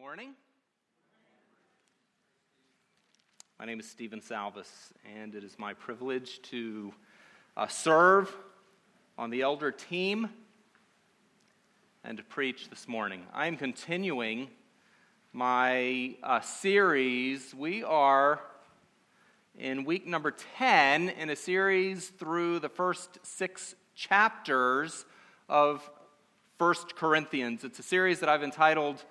morning. 0.00 0.30
My 3.58 3.64
name 3.64 3.80
is 3.80 3.90
Stephen 3.90 4.20
Salvis, 4.20 4.92
and 5.04 5.34
it 5.34 5.42
is 5.42 5.58
my 5.58 5.74
privilege 5.74 6.40
to 6.42 6.94
uh, 7.56 7.66
serve 7.66 8.32
on 9.18 9.30
the 9.30 9.42
elder 9.42 9.72
team 9.72 10.28
and 12.04 12.16
to 12.16 12.22
preach 12.22 12.70
this 12.70 12.86
morning. 12.86 13.24
I 13.34 13.48
am 13.48 13.56
continuing 13.56 14.50
my 15.32 16.14
uh, 16.22 16.42
series. 16.42 17.52
We 17.52 17.82
are 17.82 18.40
in 19.58 19.84
week 19.84 20.06
number 20.06 20.32
10 20.58 21.08
in 21.08 21.28
a 21.28 21.36
series 21.36 22.06
through 22.06 22.60
the 22.60 22.68
first 22.68 23.18
six 23.24 23.74
chapters 23.96 25.04
of 25.48 25.90
First 26.56 26.94
Corinthians. 26.94 27.64
It's 27.64 27.80
a 27.80 27.84
series 27.84 28.20
that 28.20 28.28
I've 28.28 28.44
entitled 28.44 29.04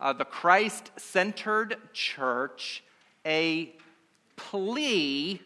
uh, 0.00 0.12
The 0.12 0.24
Christ 0.24 0.90
Centered 0.96 1.76
Church, 1.92 2.82
a 3.24 3.74
plea 4.36 5.40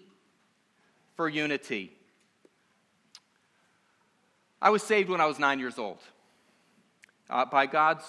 for 1.15 1.29
unity. 1.29 1.93
I 4.61 4.71
was 4.71 4.83
saved 4.83 5.09
when 5.09 5.21
I 5.21 5.27
was 5.27 5.39
nine 5.39 5.59
years 5.59 5.79
old 5.79 5.99
uh, 7.31 7.47
by 7.47 7.67
God's 7.67 8.05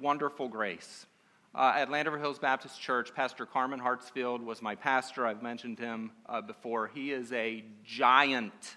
wonderful 0.00 0.48
grace. 0.48 1.06
Uh, 1.54 1.72
at 1.74 1.90
Landover 1.90 2.18
Hills 2.18 2.38
Baptist 2.38 2.80
Church, 2.80 3.14
Pastor 3.14 3.46
Carmen 3.46 3.80
Hartsfield 3.80 4.44
was 4.44 4.60
my 4.60 4.74
pastor. 4.74 5.26
I've 5.26 5.42
mentioned 5.42 5.78
him 5.78 6.10
uh, 6.28 6.42
before. 6.42 6.88
He 6.88 7.12
is 7.12 7.32
a 7.32 7.64
giant 7.82 8.76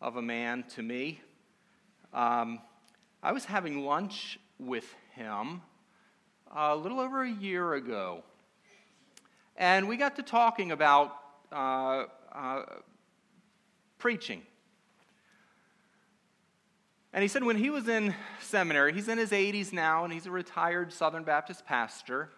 of 0.00 0.16
a 0.16 0.22
man 0.22 0.64
to 0.74 0.82
me. 0.82 1.20
Um, 2.12 2.58
I 3.22 3.30
was 3.30 3.44
having 3.44 3.84
lunch 3.84 4.40
with 4.58 4.92
him 5.14 5.62
a 6.54 6.74
little 6.74 7.00
over 7.00 7.22
a 7.22 7.30
year 7.30 7.74
ago. 7.74 8.22
And 9.56 9.88
we 9.88 9.96
got 9.96 10.16
to 10.16 10.22
talking 10.22 10.72
about 10.72 11.16
uh, 11.52 12.04
uh, 12.32 12.62
preaching. 13.98 14.42
And 17.12 17.22
he 17.22 17.28
said 17.28 17.42
when 17.42 17.56
he 17.56 17.70
was 17.70 17.88
in 17.88 18.14
seminary, 18.40 18.92
he's 18.92 19.08
in 19.08 19.18
his 19.18 19.30
80s 19.30 19.72
now, 19.72 20.04
and 20.04 20.12
he's 20.12 20.26
a 20.26 20.30
retired 20.30 20.92
Southern 20.92 21.24
Baptist 21.24 21.64
pastor. 21.64 22.30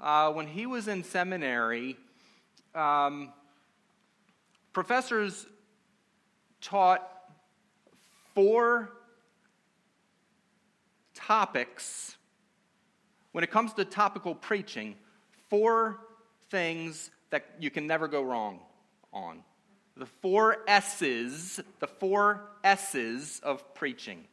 Uh, 0.00 0.32
when 0.32 0.46
he 0.46 0.66
was 0.66 0.88
in 0.88 1.04
seminary, 1.04 1.96
um, 2.74 3.32
professors 4.72 5.46
taught 6.60 7.06
four 8.34 8.90
topics 11.14 12.16
when 13.32 13.42
it 13.42 13.50
comes 13.50 13.72
to 13.74 13.84
topical 13.84 14.34
preaching, 14.34 14.94
four 15.48 15.98
things 16.50 17.10
that 17.30 17.46
you 17.58 17.70
can 17.70 17.86
never 17.86 18.06
go 18.08 18.22
wrong 18.22 18.60
on. 19.12 19.42
The 19.96 20.06
four 20.06 20.58
S's, 20.68 21.60
the 21.80 21.86
four 21.86 22.48
S's 22.62 23.40
of 23.42 23.74
preaching. 23.74 24.24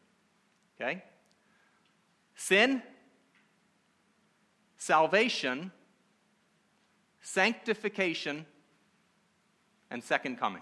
Okay? 0.80 1.04
Sin, 2.36 2.82
salvation, 4.78 5.72
sanctification, 7.22 8.46
and 9.92 10.04
second 10.04 10.38
coming. 10.38 10.62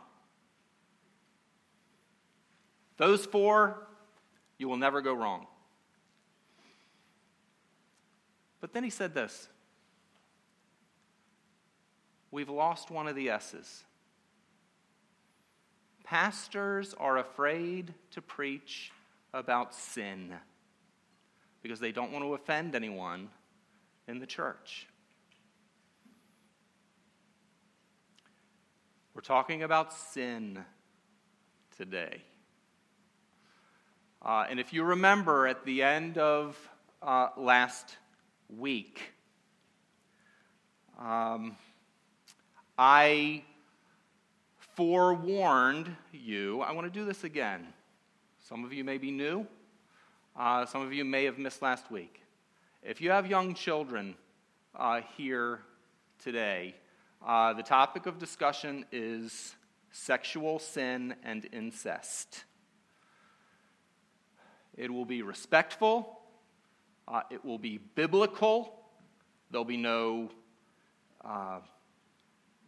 Those 2.97 3.25
four, 3.25 3.88
you 4.58 4.67
will 4.67 4.77
never 4.77 5.02
go 5.02 5.13
wrong. 5.13 5.45
But 8.59 8.73
then 8.73 8.83
he 8.83 8.89
said 8.89 9.13
this 9.13 9.50
We've 12.31 12.50
lost 12.50 12.91
one 12.91 13.08
of 13.08 13.16
the 13.16 13.30
S's. 13.30 13.83
Pastors 16.04 16.95
are 16.98 17.17
afraid 17.17 17.93
to 18.11 18.21
preach 18.21 18.92
about 19.33 19.76
sin 19.76 20.33
because 21.61 21.80
they 21.80 21.92
don't 21.92 22.14
want 22.14 22.23
to 22.23 22.33
offend 22.33 22.76
anyone 22.76 23.30
in 24.08 24.20
the 24.20 24.26
church. 24.26 24.87
We're 29.14 29.21
talking 29.21 29.64
about 29.64 29.92
sin 29.92 30.64
today. 31.76 32.21
Uh, 34.21 34.45
and 34.49 34.60
if 34.60 34.71
you 34.71 34.83
remember 34.83 35.48
at 35.48 35.65
the 35.65 35.83
end 35.83 36.17
of 36.17 36.58
uh, 37.02 37.30
last 37.36 37.98
week. 38.55 39.02
Um, 40.99 41.58
I 42.77 43.43
forewarned 44.75 45.95
you. 46.11 46.61
I 46.61 46.71
want 46.71 46.91
to 46.91 46.99
do 46.99 47.05
this 47.05 47.23
again. 47.23 47.67
Some 48.47 48.63
of 48.63 48.71
you 48.71 48.83
may 48.83 48.97
be 48.97 49.11
new, 49.11 49.45
uh, 50.37 50.65
some 50.65 50.81
of 50.81 50.93
you 50.93 51.03
may 51.03 51.25
have 51.25 51.37
missed 51.37 51.61
last 51.61 51.91
week. 51.91 52.21
If 52.81 53.02
you 53.02 53.11
have 53.11 53.27
young 53.27 53.53
children 53.53 54.15
uh, 54.75 55.02
here 55.17 55.59
today, 56.23 56.75
uh, 57.25 57.53
the 57.53 57.63
topic 57.63 58.05
of 58.05 58.19
discussion 58.19 58.86
is 58.91 59.55
sexual 59.91 60.59
sin 60.59 61.15
and 61.23 61.47
incest. 61.52 62.45
It 64.77 64.93
will 64.93 65.05
be 65.05 65.23
respectful, 65.23 66.17
uh, 67.07 67.21
it 67.29 67.43
will 67.43 67.57
be 67.57 67.79
biblical. 67.95 68.73
There'll 69.49 69.65
be 69.65 69.77
no 69.77 70.29
uh, 71.23 71.59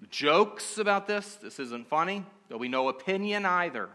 jokes 0.10 0.78
about 0.78 1.08
this. 1.08 1.36
This 1.36 1.60
isn't 1.60 1.88
funny. 1.88 2.26
There'll 2.48 2.62
be 2.62 2.70
no 2.70 2.90
opinion 2.90 3.46
either. 3.46 3.90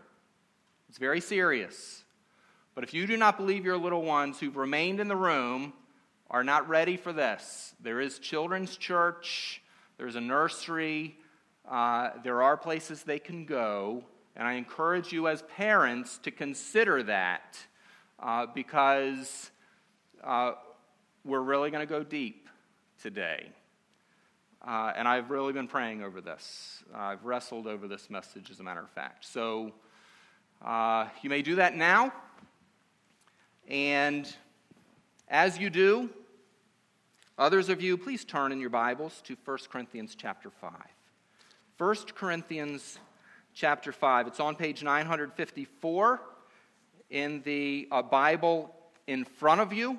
It's 0.89 0.99
very 0.99 1.21
serious. 1.21 2.05
But 2.75 2.85
if 2.85 2.93
you 2.93 3.07
do 3.07 3.17
not 3.17 3.37
believe 3.37 3.65
your 3.65 3.79
little 3.79 4.03
ones 4.03 4.39
who've 4.39 4.57
remained 4.57 5.01
in 5.01 5.09
the 5.09 5.17
room 5.17 5.73
are 6.31 6.45
not 6.45 6.69
ready 6.69 6.97
for 6.97 7.13
this, 7.13 7.75
there 7.81 8.01
is 8.01 8.19
children's 8.19 8.77
church, 8.77 9.63
there's 9.97 10.17
a 10.17 10.21
nursery, 10.21 11.17
uh, 11.71 12.11
there 12.23 12.43
are 12.43 12.57
places 12.57 13.03
they 13.03 13.19
can 13.19 13.47
go. 13.47 14.05
And 14.37 14.47
I 14.47 14.55
encourage 14.55 15.13
you 15.13 15.29
as 15.29 15.43
parents 15.43 16.19
to 16.19 16.31
consider 16.31 17.03
that 17.05 17.59
uh, 18.19 18.47
because 18.53 19.51
uh, 20.25 20.55
we're 21.25 21.41
really 21.41 21.71
going 21.71 21.87
to 21.87 21.93
go 21.93 22.03
deep 22.03 22.49
today. 23.01 23.49
Uh, 24.67 24.93
and 24.97 25.07
I've 25.07 25.31
really 25.31 25.53
been 25.53 25.69
praying 25.69 26.03
over 26.03 26.23
this. 26.23 26.83
I've 26.95 27.25
wrestled 27.25 27.67
over 27.67 27.87
this 27.87 28.09
message, 28.09 28.51
as 28.51 28.61
a 28.61 28.63
matter 28.63 28.81
of 28.81 28.91
fact. 28.91 29.27
So 29.27 29.73
uh, 30.65 31.07
you 31.23 31.29
may 31.29 31.43
do 31.43 31.57
that 31.57 31.77
now. 31.77 32.13
And 33.69 34.35
as 35.29 35.59
you 35.59 35.69
do, 35.69 36.09
others 37.37 37.69
of 37.69 37.83
you, 37.83 37.99
please 37.99 38.25
turn 38.25 38.53
in 38.53 38.61
your 38.61 38.71
Bibles 38.71 39.21
to 39.25 39.37
1 39.45 39.59
Corinthians 39.71 40.15
chapter 40.15 40.49
5. 40.49 40.73
1 41.77 41.97
Corinthians 42.15 42.99
chapter 43.53 43.93
5. 43.93 44.29
It's 44.29 44.41
on 44.41 44.57
page 44.57 44.83
954 44.83 46.21
in 47.11 47.43
the 47.43 47.89
uh, 47.91 48.01
Bible 48.01 48.75
in 49.07 49.25
front 49.25 49.61
of 49.61 49.73
you. 49.73 49.99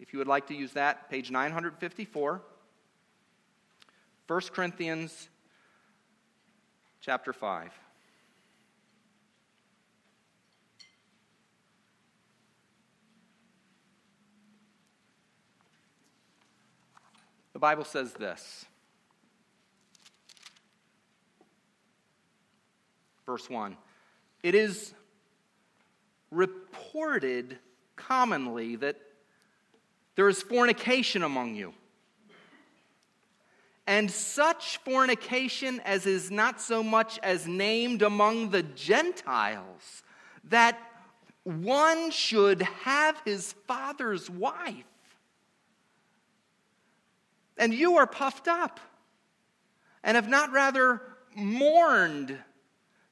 If 0.00 0.14
you 0.14 0.18
would 0.18 0.28
like 0.28 0.46
to 0.46 0.54
use 0.54 0.72
that, 0.72 1.10
page 1.10 1.30
954. 1.30 2.42
1 4.26 4.40
Corinthians 4.52 5.28
chapter 7.02 7.34
5. 7.34 7.70
The 17.52 17.58
Bible 17.58 17.84
says 17.84 18.14
this. 18.14 18.64
Verse 23.26 23.50
1. 23.50 23.76
It 24.42 24.54
is 24.54 24.94
reported 26.30 27.58
commonly 27.96 28.76
that 28.76 28.96
there 30.20 30.28
is 30.28 30.42
fornication 30.42 31.22
among 31.22 31.54
you. 31.54 31.72
And 33.86 34.10
such 34.10 34.76
fornication 34.84 35.80
as 35.80 36.04
is 36.04 36.30
not 36.30 36.60
so 36.60 36.82
much 36.82 37.18
as 37.22 37.48
named 37.48 38.02
among 38.02 38.50
the 38.50 38.62
Gentiles, 38.62 40.02
that 40.44 40.78
one 41.44 42.10
should 42.10 42.60
have 42.60 43.22
his 43.24 43.54
father's 43.66 44.28
wife. 44.28 44.84
And 47.56 47.72
you 47.72 47.96
are 47.96 48.06
puffed 48.06 48.46
up, 48.46 48.78
and 50.04 50.16
have 50.16 50.28
not 50.28 50.52
rather 50.52 51.00
mourned 51.34 52.36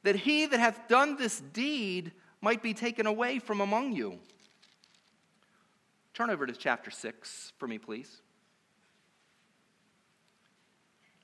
that 0.02 0.16
he 0.16 0.44
that 0.44 0.60
hath 0.60 0.88
done 0.88 1.16
this 1.16 1.40
deed 1.40 2.12
might 2.42 2.62
be 2.62 2.74
taken 2.74 3.06
away 3.06 3.38
from 3.38 3.62
among 3.62 3.94
you. 3.94 4.18
Turn 6.18 6.30
over 6.30 6.46
to 6.46 6.52
chapter 6.52 6.90
6 6.90 7.52
for 7.58 7.68
me, 7.68 7.78
please. 7.78 8.22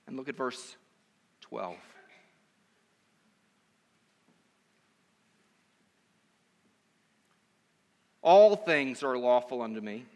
And 0.06 0.16
look 0.16 0.28
at 0.28 0.36
verse 0.36 0.76
12. 1.40 1.74
All 8.22 8.54
things 8.54 9.02
are 9.02 9.18
lawful 9.18 9.62
unto 9.62 9.80
me, 9.80 10.06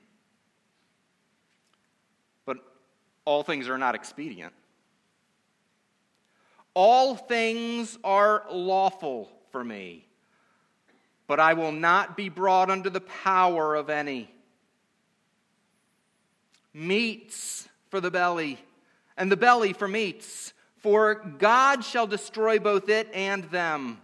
but 2.47 2.59
all 3.25 3.43
things 3.43 3.69
are 3.69 3.79
not 3.79 3.97
expedient. 3.97 4.53
All 6.75 7.17
things 7.17 7.99
are 8.05 8.45
lawful 8.49 9.29
for 9.51 9.65
me, 9.65 10.07
but 11.27 11.41
I 11.41 11.55
will 11.55 11.73
not 11.73 12.17
be 12.17 12.29
brought 12.29 12.71
under 12.71 12.91
the 12.91 13.01
power 13.01 13.75
of 13.75 13.91
any. 13.91 14.31
Meats 16.75 17.69
for 17.89 18.01
the 18.01 18.11
belly, 18.11 18.59
and 19.17 19.33
the 19.33 19.37
belly 19.37 19.73
for 19.73 19.89
meats, 19.89 20.53
for 20.77 21.15
God 21.15 21.85
shall 21.85 22.07
destroy 22.07 22.59
both 22.59 22.89
it 22.89 23.09
and 23.13 23.45
them. 23.45 24.01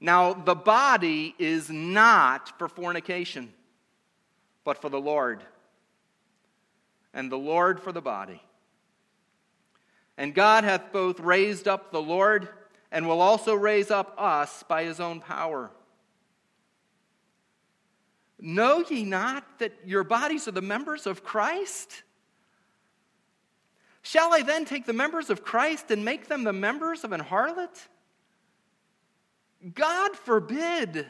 Now, 0.00 0.34
the 0.34 0.54
body 0.54 1.34
is 1.38 1.70
not 1.70 2.58
for 2.58 2.68
fornication, 2.68 3.52
but 4.64 4.80
for 4.80 4.88
the 4.88 5.00
Lord, 5.00 5.42
and 7.12 7.30
the 7.30 7.38
Lord 7.38 7.80
for 7.80 7.92
the 7.92 8.02
body. 8.02 8.42
And 10.18 10.34
God 10.34 10.64
hath 10.64 10.92
both 10.92 11.20
raised 11.20 11.68
up 11.68 11.90
the 11.90 12.00
Lord 12.00 12.48
and 12.90 13.06
will 13.06 13.20
also 13.20 13.54
raise 13.54 13.90
up 13.90 14.14
us 14.16 14.62
by 14.62 14.84
his 14.84 15.00
own 15.00 15.20
power. 15.20 15.70
Know 18.38 18.84
ye 18.88 19.04
not 19.04 19.58
that 19.60 19.72
your 19.84 20.04
bodies 20.04 20.46
are 20.46 20.52
the 20.52 20.62
members 20.62 21.06
of 21.06 21.24
Christ? 21.24 22.02
Shall 24.02 24.32
I 24.32 24.42
then 24.42 24.64
take 24.64 24.86
the 24.86 24.92
members 24.92 25.30
of 25.30 25.42
Christ 25.42 25.90
and 25.90 26.04
make 26.04 26.28
them 26.28 26.44
the 26.44 26.52
members 26.52 27.02
of 27.02 27.12
an 27.12 27.20
harlot? 27.20 27.88
God 29.74 30.14
forbid. 30.16 31.06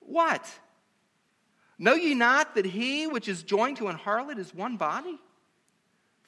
What? 0.00 0.50
Know 1.78 1.94
ye 1.94 2.14
not 2.14 2.54
that 2.54 2.64
he 2.64 3.06
which 3.06 3.28
is 3.28 3.42
joined 3.42 3.78
to 3.78 3.88
an 3.88 3.96
harlot 3.98 4.38
is 4.38 4.54
one 4.54 4.76
body? 4.76 5.18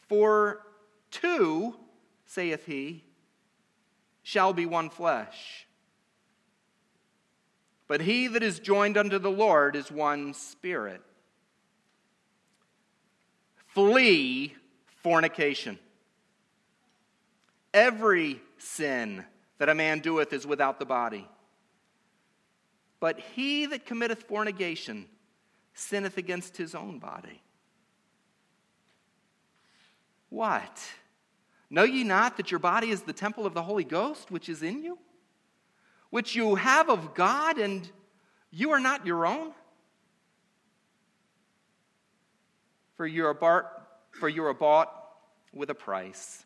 For 0.09 0.61
two, 1.11 1.77
saith 2.27 2.67
he, 2.67 3.05
shall 4.23 4.53
be 4.53 4.67
one 4.67 4.91
flesh. 4.91 5.66
But 7.89 8.01
he 8.01 8.27
that 8.29 8.43
is 8.43 8.59
joined 8.59 8.97
unto 8.97 9.19
the 9.19 9.31
Lord 9.31 9.77
is 9.77 9.91
one 9.91 10.35
spirit. 10.35 11.01
Flee 13.69 14.55
fornication. 15.03 15.79
Every 17.73 18.41
sin 18.59 19.25
that 19.59 19.69
a 19.69 19.75
man 19.75 20.01
doeth 20.01 20.33
is 20.33 20.47
without 20.47 20.79
the 20.79 20.87
body. 20.87 21.29
But 22.99 23.21
he 23.21 23.67
that 23.67 23.87
committeth 23.87 24.25
fornication 24.25 25.07
sinneth 25.75 26.17
against 26.17 26.57
his 26.57 26.75
own 26.75 26.99
body. 26.99 27.43
What? 30.31 30.83
Know 31.71 31.85
ye 31.85 32.03
not 32.03 32.37
that 32.37 32.51
your 32.51 32.61
body 32.61 32.91
is 32.91 33.03
the 33.03 33.13
temple 33.13 33.47
of 33.47 33.55
the 33.55 33.63
Holy 33.63 33.85
Ghost, 33.85 34.31
which 34.31 34.49
is 34.49 34.63
in 34.63 34.83
you, 34.83 34.99
which 36.11 36.35
you 36.35 36.55
have 36.55 36.89
of 36.89 37.15
God, 37.15 37.59
and 37.59 37.89
you 38.51 38.71
are 38.71 38.81
not 38.81 39.07
your 39.07 39.27
own? 39.27 39.53
For 42.97 43.07
you 43.07 43.27
are, 43.27 43.35
bar- 43.35 43.71
for 44.13 44.29
you 44.29 44.45
are 44.45 44.55
bought 44.55 44.93
with 45.53 45.71
a 45.71 45.75
price. 45.75 46.45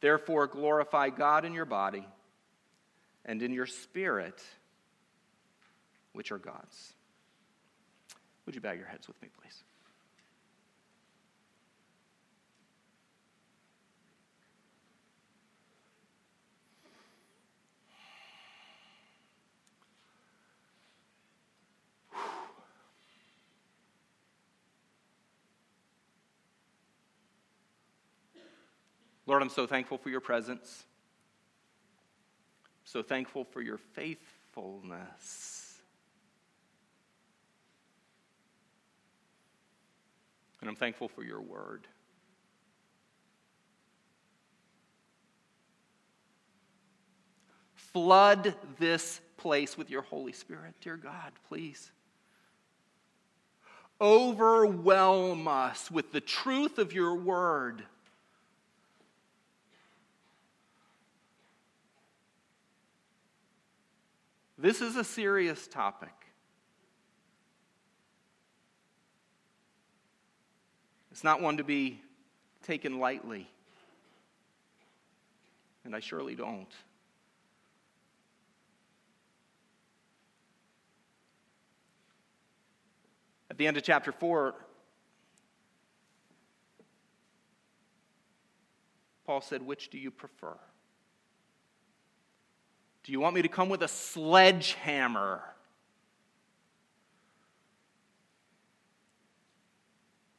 Therefore, 0.00 0.46
glorify 0.46 1.10
God 1.10 1.44
in 1.44 1.52
your 1.52 1.64
body 1.64 2.06
and 3.24 3.42
in 3.42 3.52
your 3.52 3.66
spirit, 3.66 4.42
which 6.12 6.32
are 6.32 6.38
God's. 6.38 6.94
Would 8.46 8.54
you 8.54 8.60
bow 8.60 8.72
your 8.72 8.86
heads 8.86 9.08
with 9.08 9.20
me, 9.20 9.28
please? 9.40 9.64
Lord, 29.26 29.42
I'm 29.42 29.48
so 29.48 29.66
thankful 29.66 29.98
for 29.98 30.08
your 30.08 30.20
presence. 30.20 30.84
So 32.84 33.02
thankful 33.02 33.44
for 33.44 33.60
your 33.60 33.78
faithfulness. 33.78 35.74
And 40.60 40.70
I'm 40.70 40.76
thankful 40.76 41.08
for 41.08 41.24
your 41.24 41.40
word. 41.40 41.86
Flood 47.74 48.54
this 48.78 49.20
place 49.36 49.76
with 49.76 49.90
your 49.90 50.02
Holy 50.02 50.32
Spirit, 50.32 50.74
dear 50.80 50.96
God, 50.96 51.32
please. 51.48 51.90
Overwhelm 54.00 55.48
us 55.48 55.90
with 55.90 56.12
the 56.12 56.20
truth 56.20 56.78
of 56.78 56.92
your 56.92 57.14
word. 57.14 57.84
This 64.66 64.80
is 64.80 64.96
a 64.96 65.04
serious 65.04 65.68
topic. 65.68 66.10
It's 71.12 71.22
not 71.22 71.40
one 71.40 71.58
to 71.58 71.62
be 71.62 72.00
taken 72.64 72.98
lightly. 72.98 73.48
And 75.84 75.94
I 75.94 76.00
surely 76.00 76.34
don't. 76.34 76.66
At 83.48 83.58
the 83.58 83.68
end 83.68 83.76
of 83.76 83.84
chapter 83.84 84.10
4, 84.10 84.52
Paul 89.26 89.40
said, 89.42 89.62
Which 89.62 89.90
do 89.90 89.98
you 89.98 90.10
prefer? 90.10 90.56
Do 93.06 93.12
you 93.12 93.20
want 93.20 93.36
me 93.36 93.42
to 93.42 93.48
come 93.48 93.68
with 93.68 93.82
a 93.82 93.88
sledgehammer? 93.88 95.40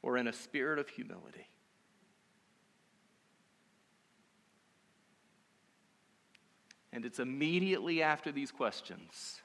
Or 0.02 0.18
in 0.18 0.28
a 0.28 0.34
spirit 0.34 0.78
of 0.78 0.86
humility? 0.90 1.48
And 6.92 7.06
it's 7.06 7.18
immediately 7.18 8.02
after 8.02 8.30
these 8.30 8.50
questions 8.50 9.40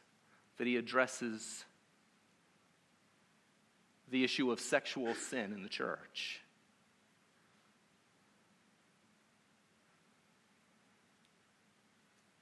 that 0.58 0.68
he 0.68 0.76
addresses 0.76 1.64
the 4.12 4.26
issue 4.26 4.52
of 4.52 4.60
sexual 4.60 5.16
sin 5.16 5.54
in 5.54 5.64
the 5.64 5.70
church. 5.70 6.43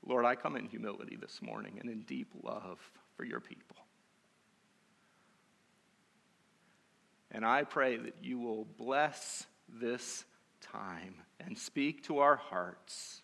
Lord, 0.06 0.26
I 0.26 0.36
come 0.36 0.56
in 0.56 0.66
humility 0.66 1.18
this 1.20 1.42
morning 1.42 1.78
and 1.80 1.90
in 1.90 2.02
deep 2.02 2.32
love 2.44 2.80
for 3.16 3.24
your 3.24 3.40
people. 3.40 3.78
And 7.32 7.46
I 7.46 7.64
pray 7.64 7.98
that 7.98 8.16
you 8.22 8.40
will 8.40 8.66
bless 8.78 9.46
this 9.70 10.26
time 10.60 11.16
and 11.40 11.58
speak 11.58 12.04
to 12.06 12.20
our 12.20 12.36
hearts. 12.36 13.22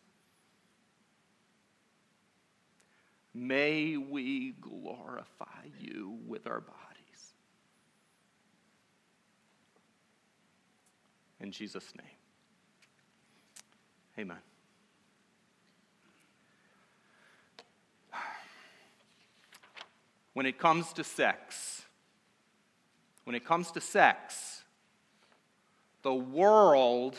May 3.34 3.98
we 3.98 4.52
glorify 4.62 5.68
you 5.80 6.18
with 6.26 6.48
our 6.48 6.62
bodies. 6.62 7.34
In 11.40 11.52
Jesus' 11.52 11.94
name, 11.96 12.08
amen. 14.18 14.38
When 20.38 20.46
it 20.46 20.60
comes 20.60 20.94
to 20.94 21.04
sex, 21.04 21.82
when 23.24 23.36
it 23.36 23.44
comes 23.44 23.72
to 23.72 23.82
sex, 23.82 24.62
the 26.04 26.14
world 26.14 27.16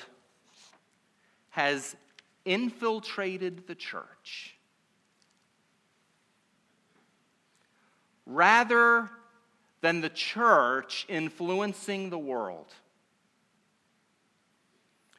has 1.50 1.96
infiltrated 2.44 3.66
the 3.66 3.74
church. 3.74 4.54
rather 8.30 9.08
than 9.80 10.02
the 10.02 10.10
church 10.10 11.06
influencing 11.08 12.10
the 12.10 12.18
world 12.18 12.66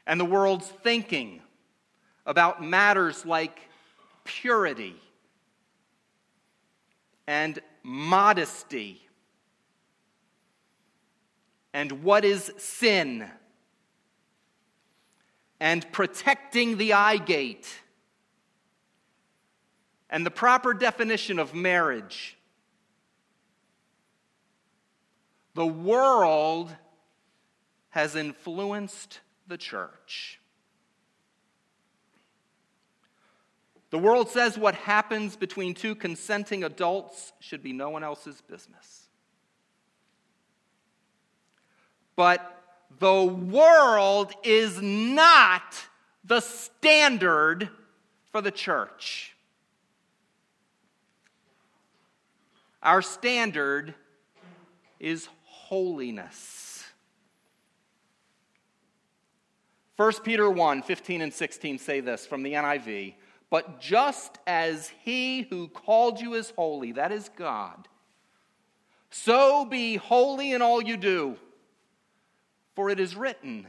and 0.06 0.20
the 0.20 0.26
world's 0.26 0.68
thinking 0.68 1.42
about 2.28 2.64
matters 2.64 3.26
like 3.26 3.60
purity 4.26 4.96
and 7.26 7.60
modesty 7.84 9.08
and 11.74 12.04
what 12.04 12.26
is 12.26 12.52
sin 12.58 13.30
and 15.60 15.92
protecting 15.92 16.78
the 16.78 16.94
eye 16.94 17.18
gate 17.18 17.68
and 20.10 20.26
the 20.26 20.32
proper 20.32 20.74
definition 20.74 21.40
of 21.40 21.54
marriage. 21.54 22.38
The 25.54 25.68
world 25.68 26.74
has 27.90 28.16
influenced 28.16 29.20
the 29.48 29.58
church. 29.58 30.39
The 33.92 33.98
world 33.98 34.30
says 34.30 34.58
what 34.58 34.76
happens 34.76 35.36
between 35.36 35.74
two 35.74 35.96
consenting 35.96 36.64
adults 36.64 37.34
should 37.40 37.64
be 37.64 37.74
no 37.74 37.90
one 37.90 38.04
else's 38.04 38.42
business. 38.42 39.08
But 42.16 42.64
the 43.00 43.24
world 43.24 44.34
is 44.44 44.82
not 44.82 45.88
the 46.24 46.42
standard 46.42 47.70
for 48.32 48.42
the 48.42 48.52
church. 48.52 49.36
Our 52.84 53.02
standard 53.02 53.96
is 55.00 55.28
holiness. 55.44 56.86
1 59.98 60.14
Peter 60.24 60.50
1 60.50 60.82
15 60.84 61.22
and 61.22 61.34
16 61.34 61.78
say 61.80 62.00
this 62.00 62.26
from 62.26 62.44
the 62.44 62.54
NIV. 62.54 63.16
But 63.50 63.80
just 63.80 64.38
as 64.46 64.90
he 65.04 65.42
who 65.44 65.68
called 65.68 66.20
you 66.20 66.36
is 66.36 66.54
holy, 66.56 66.92
that 66.94 67.12
is 67.12 67.30
God, 67.36 67.88
so 69.10 69.66
be 69.66 69.96
holy 69.96 70.54
in 70.54 70.62
all 70.62 70.82
you 70.82 70.98
do. 70.98 71.38
For 72.76 72.90
it 72.90 73.00
is 73.00 73.16
written, 73.16 73.68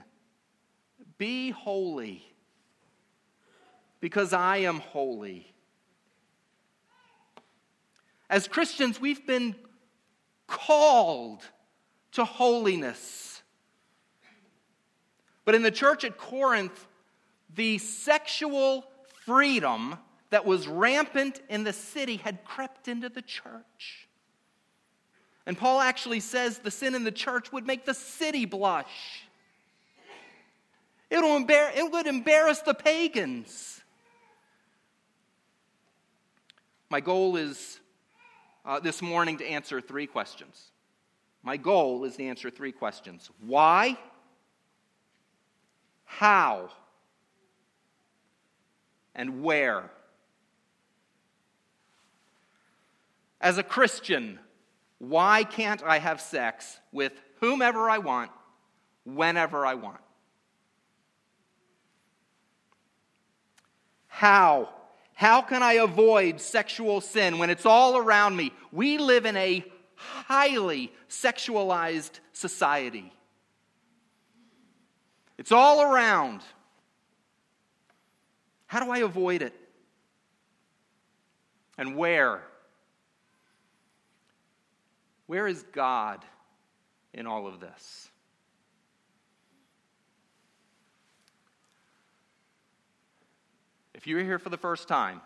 Be 1.19 1.51
holy, 1.51 2.25
because 4.01 4.33
I 4.33 4.59
am 4.59 4.81
holy. 4.81 5.53
As 8.29 8.47
Christians, 8.47 9.01
we've 9.01 9.27
been 9.27 9.57
called 10.47 11.43
to 12.13 12.25
holiness. 12.25 13.43
But 15.45 15.55
in 15.55 15.63
the 15.63 15.71
church 15.71 16.05
at 16.05 16.17
Corinth, 16.17 16.87
the 17.53 17.79
sexual 17.79 18.85
freedom 19.31 19.97
that 20.31 20.45
was 20.45 20.67
rampant 20.67 21.41
in 21.49 21.63
the 21.63 21.73
city 21.73 22.17
had 22.17 22.45
crept 22.45 22.89
into 22.89 23.09
the 23.09 23.23
church. 23.23 24.09
And 25.47 25.57
Paul 25.57 25.81
actually 25.81 26.19
says 26.19 26.59
the 26.59 26.71
sin 26.73 26.97
in 26.97 27.05
the 27.05 27.13
church 27.13 27.53
would 27.53 27.65
make 27.65 27.85
the 27.85 27.95
city 27.95 28.45
blush. 28.45 29.23
It'll 31.11 31.39
embar- 31.39 31.77
it 31.77 31.93
would 31.93 32.09
embarrass 32.09 32.59
the 32.59 32.75
pagans. 32.75 33.81
My 36.89 37.01
goal 37.01 37.37
is 37.37 37.79
uh, 38.65 38.81
this 38.81 39.01
morning 39.01 39.39
to 39.39 39.47
answer 39.47 39.81
three 39.81 40.09
questions. 40.09 40.73
My 41.45 41.57
goal 41.57 42.03
is 42.05 42.17
to 42.17 42.25
answer 42.25 42.51
three 42.51 42.73
questions 42.73 43.31
why, 43.41 43.97
how, 46.05 46.71
and 49.15 49.43
where. 49.43 49.91
As 53.41 53.59
a 53.59 53.63
Christian, 53.63 54.39
why 54.99 55.45
can't 55.45 55.83
I 55.83 55.99
have 55.99 56.21
sex 56.21 56.79
with 56.93 57.13
whomever 57.41 57.89
I 57.89 57.99
want, 57.99 58.31
whenever 59.05 59.65
I 59.65 59.75
want? 59.75 60.01
How? 64.09 64.69
How 65.15 65.41
can 65.41 65.63
I 65.63 65.75
avoid 65.75 66.41
sexual 66.41 67.01
sin 67.01 67.39
when 67.39 67.51
it's 67.51 67.65
all 67.65 67.97
around 67.97 68.37
me? 68.37 68.53
We 68.73 68.99
live 68.99 69.25
in 69.25 69.37
a 69.37 69.65
highly 69.95 70.93
sexualized 71.09 72.21
society. 72.33 73.13
It's 75.39 75.53
all 75.53 75.81
around. 75.81 76.43
How 78.71 78.79
do 78.79 78.93
I 78.93 78.99
avoid 78.99 79.43
it? 79.43 79.53
And 81.77 81.97
where? 81.97 82.41
Where 85.27 85.49
is 85.49 85.65
God 85.73 86.25
in 87.13 87.27
all 87.27 87.49
of 87.49 87.59
this? 87.59 88.09
If 93.93 94.07
you're 94.07 94.23
here 94.23 94.39
for 94.39 94.51
the 94.51 94.57
first 94.57 94.87
time, 94.87 95.21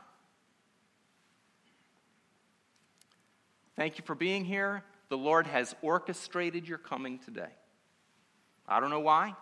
thank 3.76 3.98
you 3.98 4.04
for 4.06 4.14
being 4.14 4.46
here. 4.46 4.82
The 5.10 5.18
Lord 5.18 5.46
has 5.48 5.74
orchestrated 5.82 6.66
your 6.66 6.78
coming 6.78 7.18
today. 7.18 7.52
I 8.66 8.80
don't 8.80 8.88
know 8.88 9.00
why, 9.00 9.34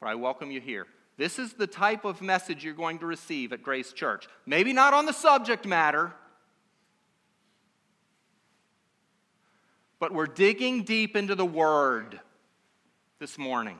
but 0.00 0.10
I 0.10 0.16
welcome 0.16 0.50
you 0.50 0.60
here. 0.60 0.86
This 1.20 1.38
is 1.38 1.52
the 1.52 1.66
type 1.66 2.06
of 2.06 2.22
message 2.22 2.64
you're 2.64 2.72
going 2.72 3.00
to 3.00 3.04
receive 3.06 3.52
at 3.52 3.62
Grace 3.62 3.92
Church. 3.92 4.26
Maybe 4.46 4.72
not 4.72 4.94
on 4.94 5.04
the 5.04 5.12
subject 5.12 5.66
matter, 5.66 6.14
but 9.98 10.14
we're 10.14 10.24
digging 10.24 10.82
deep 10.82 11.16
into 11.16 11.34
the 11.34 11.44
Word 11.44 12.18
this 13.18 13.36
morning. 13.36 13.78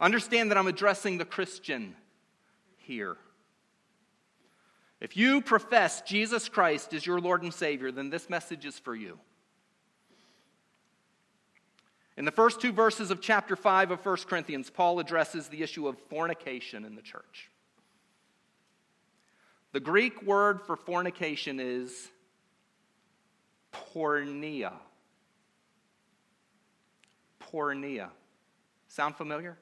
Understand 0.00 0.50
that 0.50 0.58
I'm 0.58 0.66
addressing 0.66 1.18
the 1.18 1.24
Christian 1.24 1.94
here. 2.78 3.16
If 5.00 5.16
you 5.16 5.42
profess 5.42 6.02
Jesus 6.02 6.48
Christ 6.48 6.92
as 6.92 7.06
your 7.06 7.20
Lord 7.20 7.44
and 7.44 7.54
Savior, 7.54 7.92
then 7.92 8.10
this 8.10 8.28
message 8.28 8.66
is 8.66 8.80
for 8.80 8.96
you. 8.96 9.16
In 12.18 12.24
the 12.24 12.32
first 12.32 12.60
two 12.60 12.72
verses 12.72 13.12
of 13.12 13.20
chapter 13.20 13.54
5 13.54 13.92
of 13.92 14.04
1 14.04 14.16
Corinthians, 14.28 14.70
Paul 14.70 14.98
addresses 14.98 15.46
the 15.46 15.62
issue 15.62 15.86
of 15.86 15.96
fornication 16.10 16.84
in 16.84 16.96
the 16.96 17.00
church. 17.00 17.48
The 19.70 19.78
Greek 19.78 20.20
word 20.24 20.60
for 20.60 20.74
fornication 20.74 21.60
is 21.60 22.08
porneia. 23.72 24.72
Porneia. 27.52 28.08
Sound 28.88 29.14
familiar? 29.14 29.56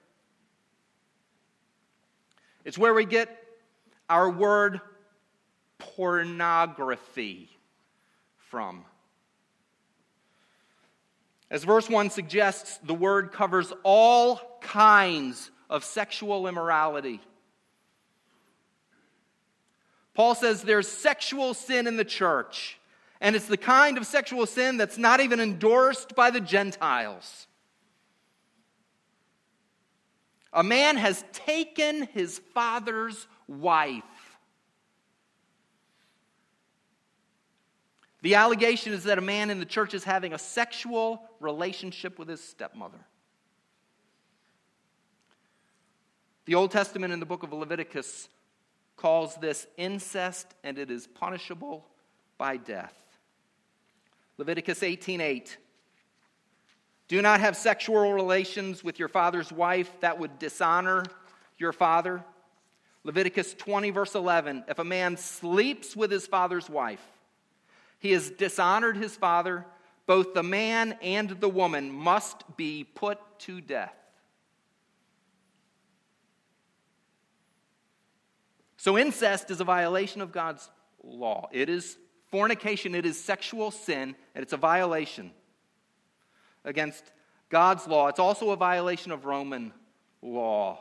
It's 2.65 2.79
where 2.79 2.95
we 2.95 3.05
get 3.05 3.29
our 4.09 4.31
word 4.31 4.81
pornography 5.77 7.51
from. 8.49 8.87
As 11.51 11.65
verse 11.65 11.89
1 11.89 12.11
suggests, 12.11 12.79
the 12.79 12.95
word 12.95 13.33
covers 13.33 13.73
all 13.83 14.59
kinds 14.61 15.51
of 15.71 15.85
sexual 15.85 16.49
immorality. 16.49 17.21
Paul 20.15 20.35
says 20.35 20.63
there's 20.63 20.89
sexual 20.89 21.55
sin 21.55 21.87
in 21.87 21.97
the 21.97 22.05
church, 22.05 22.79
and 23.21 23.37
it's 23.37 23.47
the 23.47 23.57
kind 23.57 23.99
of 23.99 24.07
sexual 24.07 24.47
sin 24.47 24.77
that's 24.77 24.99
not 24.99 25.21
even 25.21 25.41
endorsed 25.41 26.17
by 26.17 26.31
the 26.31 26.41
Gentiles. 26.41 27.47
A 30.53 30.65
man 30.65 30.97
has 30.97 31.23
taken 31.33 32.09
his 32.15 32.41
father's 32.55 33.27
wife. 33.47 34.03
The 38.27 38.35
allegation 38.35 38.93
is 38.93 39.05
that 39.05 39.19
a 39.19 39.21
man 39.21 39.51
in 39.51 39.61
the 39.61 39.65
church 39.65 39.95
is 39.95 40.03
having 40.03 40.33
a 40.33 40.39
sexual 40.39 41.23
relationship 41.39 42.19
with 42.19 42.27
his 42.27 42.43
stepmother. 42.43 42.99
The 46.47 46.57
Old 46.57 46.73
Testament 46.73 47.13
in 47.13 47.21
the 47.21 47.25
book 47.25 47.45
of 47.45 47.53
Leviticus 47.53 48.29
calls 48.97 49.37
this 49.37 49.69
incest 49.77 50.57
and 50.65 50.77
it 50.77 50.91
is 50.91 51.07
punishable 51.07 51.87
by 52.37 52.57
death. 52.57 52.95
Leviticus 54.39 54.81
18:8 54.81 55.57
do 57.07 57.23
not 57.23 57.39
have 57.39 57.57
sexual 57.57 58.13
relations 58.13 58.83
with 58.83 58.99
your 58.99 59.09
father's 59.09 59.53
wife, 59.53 60.01
that 60.01 60.19
would 60.19 60.41
dishonor 60.41 61.05
your 61.59 61.73
father. 61.73 62.25
Leviticus 63.05 63.55
20, 63.55 63.91
verse 63.91 64.17
11 64.17 64.65
If 64.67 64.81
a 64.81 64.85
man 64.85 65.17
sleeps 65.17 65.95
with 65.95 66.11
his 66.11 66.27
father's 66.27 66.69
wife, 66.69 67.13
he 68.07 68.13
has 68.13 68.31
dishonored 68.31 68.97
his 68.97 69.17
father. 69.17 69.67
Both 70.07 70.33
the 70.33 70.45
man 70.45 70.97
and 71.03 71.29
the 71.29 71.49
woman 71.49 71.93
must 71.93 72.57
be 72.57 72.85
put 72.85 73.19
to 73.41 73.61
death. 73.61 73.93
So, 78.77 78.97
incest 78.97 79.51
is 79.51 79.61
a 79.61 79.65
violation 79.65 80.21
of 80.21 80.31
God's 80.31 80.71
law. 81.03 81.49
It 81.51 81.69
is 81.69 81.99
fornication, 82.31 82.95
it 82.95 83.05
is 83.05 83.23
sexual 83.23 83.73
sin, 83.73 84.15
and 84.35 84.43
it's 84.43 84.53
a 84.53 84.57
violation 84.57 85.33
against 86.65 87.11
God's 87.49 87.89
law. 87.89 88.07
It's 88.07 88.21
also 88.21 88.51
a 88.51 88.57
violation 88.57 89.11
of 89.11 89.25
Roman 89.25 89.73
law. 90.23 90.79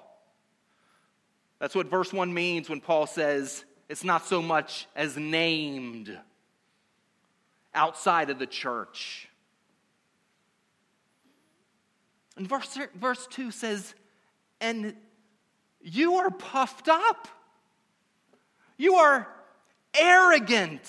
That's 1.58 1.74
what 1.74 1.88
verse 1.88 2.13
1 2.13 2.32
means 2.32 2.70
when 2.70 2.82
Paul 2.82 3.08
says 3.08 3.65
it's 3.89 4.03
not 4.03 4.27
so 4.27 4.44
much 4.44 4.88
as 4.96 5.17
named 5.17 6.15
outside 7.75 8.29
of 8.29 8.39
the 8.39 8.48
church. 8.48 9.27
And 12.38 12.48
verse, 12.48 12.77
verse 12.96 13.27
2 13.27 13.51
says, 13.51 13.94
And 14.60 14.96
you 15.82 16.15
are 16.15 16.32
puffed 16.32 16.89
up. 16.89 17.27
You 18.77 18.96
are 18.96 19.27
arrogant. 19.98 20.82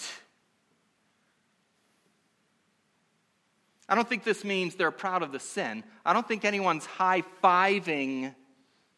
I 3.88 3.94
don't 3.94 4.08
think 4.08 4.24
this 4.24 4.42
means 4.42 4.74
they're 4.74 4.90
proud 4.90 5.22
of 5.22 5.30
the 5.30 5.38
sin. 5.38 5.84
I 6.04 6.12
don't 6.12 6.26
think 6.26 6.44
anyone's 6.44 6.86
high 6.86 7.22
fiving 7.42 8.34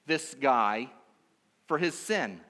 this 0.06 0.34
guy 0.40 0.88
for 1.66 1.76
his 1.76 1.94
sin. 1.94 2.40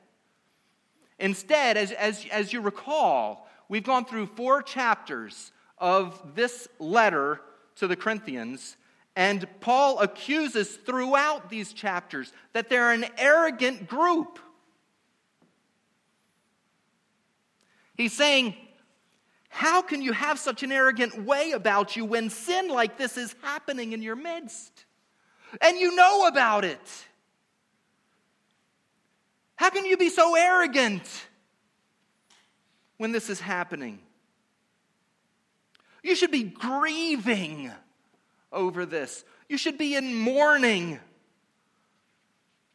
Instead, 1.18 1.76
as, 1.76 1.90
as, 1.90 2.25
as 2.30 2.52
you 2.52 2.61
recall, 2.61 3.48
we've 3.69 3.85
gone 3.85 4.05
through 4.05 4.27
four 4.27 4.63
chapters 4.63 5.53
of 5.77 6.35
this 6.35 6.69
letter 6.79 7.41
to 7.77 7.87
the 7.87 7.97
Corinthians, 7.97 8.77
and 9.15 9.47
Paul 9.61 10.01
accuses 10.01 10.77
throughout 10.77 11.51
these 11.51 11.73
chapters 11.73 12.33
that 12.53 12.69
they're 12.69 12.93
an 12.93 13.07
arrogant 13.17 13.89
group. 13.89 14.39
He's 17.97 18.13
saying, 18.13 18.55
How 19.49 19.83
can 19.83 20.03
you 20.03 20.13
have 20.13 20.39
such 20.39 20.63
an 20.63 20.71
arrogant 20.71 21.25
way 21.25 21.51
about 21.53 21.97
you 21.97 22.05
when 22.05 22.31
sin 22.31 22.69
like 22.69 22.97
this 22.97 23.17
is 23.17 23.35
happening 23.43 23.93
in 23.93 24.03
your 24.03 24.17
midst? 24.17 24.85
And 25.61 25.79
you 25.79 25.97
know 25.97 26.27
about 26.27 26.65
it. 26.65 27.07
How 29.57 29.71
can 29.71 29.85
you 29.85 29.97
be 29.97 30.11
so 30.11 30.37
arrogant 30.37 31.27
when 32.99 33.12
this 33.12 33.31
is 33.31 33.40
happening? 33.40 34.00
You 36.02 36.14
should 36.14 36.31
be 36.31 36.45
grieving 36.45 37.73
over 38.52 38.87
this. 38.87 39.25
You 39.49 39.59
should 39.59 39.78
be 39.78 39.95
in 39.95 40.14
mourning 40.14 41.00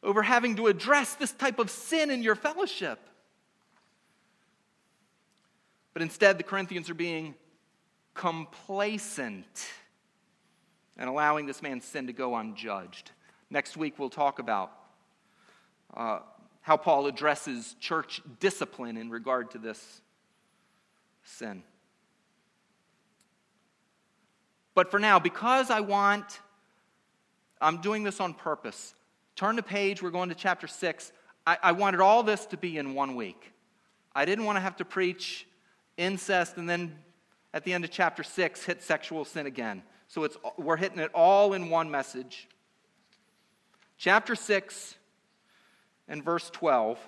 over 0.02 0.22
having 0.22 0.56
to 0.56 0.66
address 0.66 1.14
this 1.14 1.32
type 1.32 1.58
of 1.58 1.70
sin 1.70 2.10
in 2.10 2.22
your 2.22 2.34
fellowship. 2.34 2.98
But 5.94 6.02
instead, 6.02 6.38
the 6.38 6.44
Corinthians 6.44 6.90
are 6.90 6.94
being 6.94 7.34
complacent 8.12 9.66
and 10.96 11.08
allowing 11.08 11.46
this 11.46 11.62
man's 11.62 11.84
sin 11.84 12.06
to 12.06 12.12
go 12.12 12.36
unjudged. 12.36 13.10
Next 13.50 13.76
week, 13.76 13.98
we'll 13.98 14.10
talk 14.10 14.38
about 14.38 14.72
uh, 15.94 16.20
how 16.60 16.76
Paul 16.76 17.06
addresses 17.06 17.76
church 17.80 18.20
discipline 18.40 18.96
in 18.96 19.10
regard 19.10 19.52
to 19.52 19.58
this 19.58 20.02
sin. 21.24 21.62
But 24.74 24.90
for 24.90 24.98
now, 24.98 25.18
because 25.18 25.70
I 25.70 25.80
want, 25.80 26.40
I'm 27.60 27.80
doing 27.80 28.02
this 28.02 28.20
on 28.20 28.34
purpose. 28.34 28.94
Turn 29.36 29.56
the 29.56 29.62
page, 29.62 30.02
we're 30.02 30.10
going 30.10 30.28
to 30.28 30.34
chapter 30.34 30.66
6. 30.66 31.12
I, 31.46 31.58
I 31.62 31.72
wanted 31.72 32.00
all 32.00 32.22
this 32.22 32.46
to 32.46 32.56
be 32.56 32.78
in 32.78 32.94
one 32.94 33.16
week. 33.16 33.52
I 34.14 34.24
didn't 34.24 34.44
want 34.44 34.56
to 34.56 34.60
have 34.60 34.76
to 34.76 34.84
preach 34.84 35.46
incest, 35.96 36.56
and 36.56 36.68
then 36.68 36.96
at 37.52 37.64
the 37.64 37.72
end 37.72 37.84
of 37.84 37.90
chapter 37.90 38.22
6, 38.22 38.64
hit 38.64 38.82
sexual 38.82 39.24
sin 39.24 39.46
again. 39.46 39.82
So 40.08 40.24
it's, 40.24 40.36
we're 40.56 40.76
hitting 40.76 40.98
it 40.98 41.10
all 41.14 41.54
in 41.54 41.70
one 41.70 41.90
message. 41.90 42.48
Chapter 43.96 44.34
6 44.34 44.96
and 46.08 46.22
verse 46.22 46.50
12. 46.50 46.98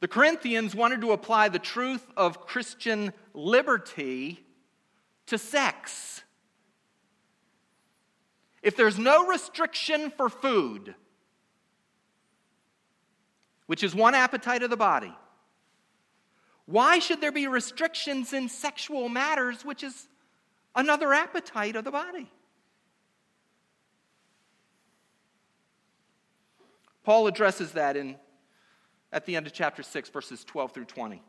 The 0.00 0.08
Corinthians 0.08 0.74
wanted 0.74 1.02
to 1.02 1.12
apply 1.12 1.50
the 1.50 1.58
truth 1.58 2.04
of 2.16 2.46
Christian 2.46 3.12
liberty 3.34 4.44
to 5.26 5.36
sex. 5.36 6.22
If 8.62 8.76
there's 8.76 8.98
no 8.98 9.26
restriction 9.26 10.10
for 10.10 10.28
food, 10.28 10.94
which 13.66 13.82
is 13.82 13.94
one 13.94 14.14
appetite 14.14 14.62
of 14.62 14.70
the 14.70 14.76
body, 14.76 15.14
why 16.64 16.98
should 16.98 17.20
there 17.20 17.32
be 17.32 17.46
restrictions 17.46 18.32
in 18.32 18.48
sexual 18.48 19.08
matters, 19.08 19.64
which 19.64 19.82
is 19.82 20.08
another 20.74 21.12
appetite 21.12 21.76
of 21.76 21.84
the 21.84 21.90
body? 21.90 22.30
Paul 27.02 27.26
addresses 27.26 27.72
that 27.72 27.96
in, 27.96 28.16
at 29.12 29.26
the 29.26 29.36
end 29.36 29.46
of 29.46 29.52
chapter 29.52 29.82
6, 29.82 30.08
verses 30.10 30.44
12 30.44 30.72
through 30.72 30.84
20. 30.84 31.22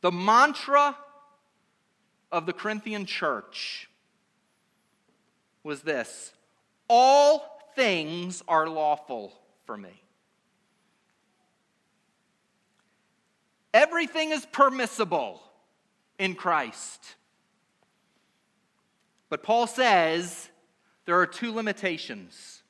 The 0.00 0.12
mantra 0.12 0.96
of 2.30 2.46
the 2.46 2.52
Corinthian 2.52 3.06
church 3.06 3.88
was 5.62 5.82
this 5.82 6.32
All 6.88 7.60
things 7.74 8.42
are 8.48 8.68
lawful 8.68 9.32
for 9.64 9.76
me. 9.76 10.02
Everything 13.72 14.30
is 14.30 14.44
permissible 14.46 15.42
in 16.18 16.34
Christ. 16.34 17.16
But 19.30 19.42
Paul 19.42 19.66
says 19.66 20.50
there 21.06 21.18
are 21.18 21.26
two 21.26 21.54
limitations 21.54 22.62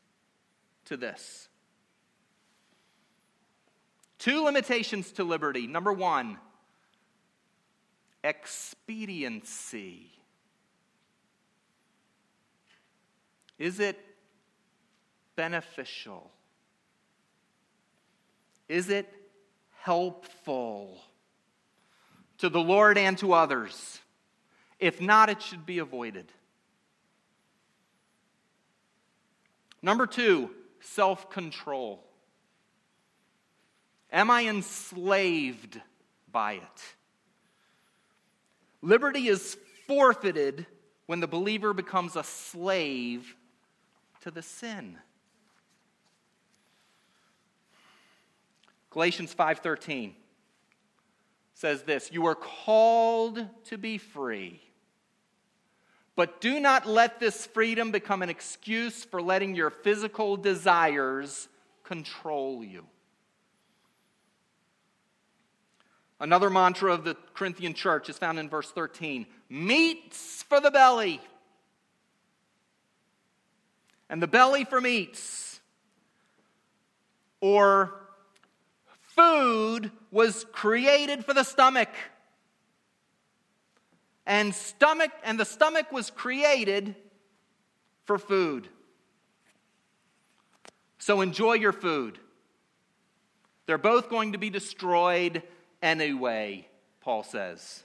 to 0.85 0.97
this. 0.97 1.49
Two 4.23 4.45
limitations 4.45 5.11
to 5.15 5.25
liberty. 5.25 5.67
Number 5.67 5.93
one, 5.93 6.39
expediency. 8.23 10.13
Is 13.59 13.81
it 13.81 13.99
beneficial? 15.35 16.31
Is 18.69 18.91
it 18.91 19.13
helpful 19.81 21.03
to 22.39 22.49
the 22.49 22.61
Lord 22.61 22.97
and 22.99 23.19
to 23.19 23.33
others? 23.33 23.99
If 24.79 25.01
not, 25.01 25.31
it 25.31 25.43
should 25.43 25.67
be 25.67 25.81
avoided. 25.81 26.31
Number 29.83 30.07
two, 30.07 30.51
self 30.79 31.29
control. 31.29 32.12
Am 34.13 34.31
I 34.31 34.47
enslaved 34.47 35.81
by 36.31 36.55
it? 36.55 36.95
Liberty 38.83 39.29
is 39.29 39.57
forfeited 39.87 40.67
when 41.07 41.21
the 41.21 41.27
believer 41.27 41.73
becomes 41.73 42.15
a 42.15 42.23
slave 42.23 43.35
to 44.21 44.31
the 44.31 44.43
sin. 44.43 44.99
Galatians 48.91 49.33
5:13 49.33 50.15
says 51.55 51.85
this, 51.85 52.13
"You 52.13 52.27
are 52.27 52.35
called 52.35 53.49
to 53.65 53.79
be 53.79 53.97
free. 53.97 54.61
But 56.15 56.43
do 56.43 56.61
not 56.61 56.87
let 56.87 57.19
this 57.19 57.47
freedom 57.47 57.91
become 57.91 58.21
an 58.21 58.29
excuse 58.29 59.05
for 59.05 59.23
letting 59.23 59.55
your 59.55 59.71
physical 59.71 60.37
desires 60.37 61.49
control 61.85 62.63
you." 62.63 62.87
Another 66.23 66.51
mantra 66.51 66.95
of 66.95 67.03
the 67.03 67.17
Corinthian 67.35 67.75
church 67.75 68.09
is 68.09 68.17
found 68.17 68.39
in 68.39 68.49
verse 68.49 68.71
13 68.71 69.27
meats 69.49 70.45
for 70.45 70.61
the 70.61 70.71
belly, 70.71 71.21
and 74.09 74.23
the 74.23 74.29
belly 74.29 74.65
for 74.65 74.81
meats. 74.81 75.61
Or 77.41 77.93
food 79.01 79.91
was 80.13 80.47
created 80.53 81.25
for 81.25 81.35
the 81.35 81.43
stomach. 81.43 81.89
And 84.25 84.55
stomach 84.55 85.11
and 85.25 85.41
the 85.41 85.45
stomach 85.45 85.91
was 85.91 86.09
created 86.11 86.95
for 88.05 88.17
food. 88.17 88.69
So 90.99 91.21
enjoy 91.21 91.55
your 91.55 91.73
food. 91.73 92.21
They're 93.67 93.77
both 93.77 94.09
going 94.09 94.33
to 94.33 94.39
be 94.39 94.51
destroyed 94.51 95.43
anyway, 95.83 96.69
Paul 97.01 97.23
says. 97.25 97.83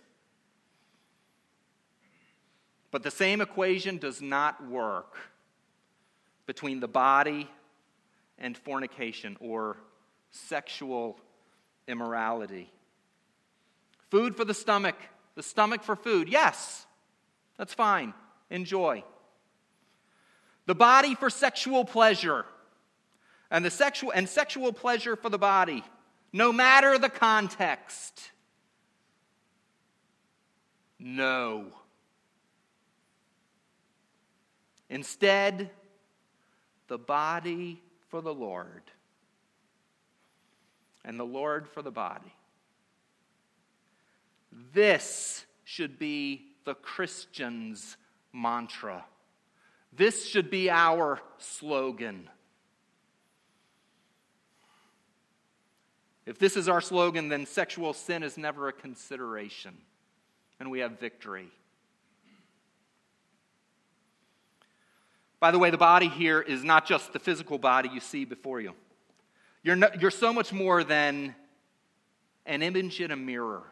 But 2.92 3.04
the 3.04 3.12
same 3.12 3.42
equation 3.42 3.98
does 3.98 4.22
not 4.22 4.66
work 4.68 5.18
between 6.46 6.80
the 6.80 6.88
body 6.88 7.50
and 8.40 8.58
fornication 8.58 9.36
or 9.40 9.78
sexual 10.32 11.20
immorality. 11.88 12.72
Food 14.10 14.36
for 14.36 14.46
the 14.46 14.54
stomach, 14.54 14.96
the 15.36 15.44
stomach 15.44 15.84
for 15.84 15.96
food. 15.96 16.30
Yes, 16.30 16.86
that's 17.58 17.74
fine. 17.74 18.14
Enjoy. 18.50 19.04
The 20.66 20.76
body 20.76 21.16
for 21.16 21.30
sexual 21.30 21.86
pleasure 21.86 22.46
and 23.50 23.64
the 23.64 23.72
sexual 23.72 24.12
and 24.12 24.28
sexual 24.28 24.74
pleasure 24.74 25.16
for 25.16 25.30
the 25.30 25.38
body, 25.38 25.84
no 26.34 26.52
matter 26.52 26.98
the 26.98 27.10
context. 27.10 28.32
No. 31.00 31.66
Instead, 34.90 35.70
the 36.88 36.98
body 36.98 37.82
for 38.10 38.22
the 38.22 38.34
Lord 38.34 38.84
and 41.04 41.20
the 41.20 41.26
Lord 41.26 41.68
for 41.70 41.82
the 41.82 41.92
body. 41.92 42.34
This 44.74 45.46
should 45.64 46.00
be 46.00 46.48
the 46.66 46.74
Christian's 46.74 47.98
mantra. 48.34 49.06
This 49.94 50.28
should 50.28 50.50
be 50.50 50.70
our 50.70 51.20
slogan. 51.38 52.30
If 56.28 56.38
this 56.38 56.58
is 56.58 56.68
our 56.68 56.82
slogan, 56.82 57.30
then 57.30 57.46
sexual 57.46 57.94
sin 57.94 58.22
is 58.22 58.38
never 58.38 58.68
a 58.68 58.74
consideration, 58.74 59.78
and 60.60 60.70
we 60.70 60.80
have 60.80 61.00
victory. 61.00 61.48
By 65.40 65.52
the 65.52 65.58
way, 65.58 65.70
the 65.70 65.78
body 65.78 66.10
here 66.10 66.42
is 66.42 66.66
not 66.66 66.86
just 66.86 67.14
the 67.14 67.20
physical 67.20 67.58
body 67.58 67.88
you 67.94 68.02
see 68.02 68.26
before 68.26 68.60
you. 68.60 68.74
You're, 69.64 69.78
no, 69.78 69.88
you're 70.02 70.12
so 70.12 70.34
much 70.34 70.52
more 70.52 70.84
than 70.84 71.34
an 72.46 72.62
image 72.62 73.00
in 73.00 73.12
a 73.12 73.16
mirror. 73.16 73.64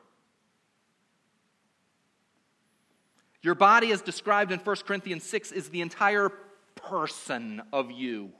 Your 3.41 3.55
body, 3.55 3.91
as 3.91 4.01
described 4.01 4.53
in 4.53 4.59
1 4.59 4.75
Corinthians 4.87 5.23
6, 5.23 5.51
is 5.51 5.69
the 5.69 5.81
entire 5.81 6.29
person 6.75 7.61
of 7.73 7.91
you. 7.91 8.31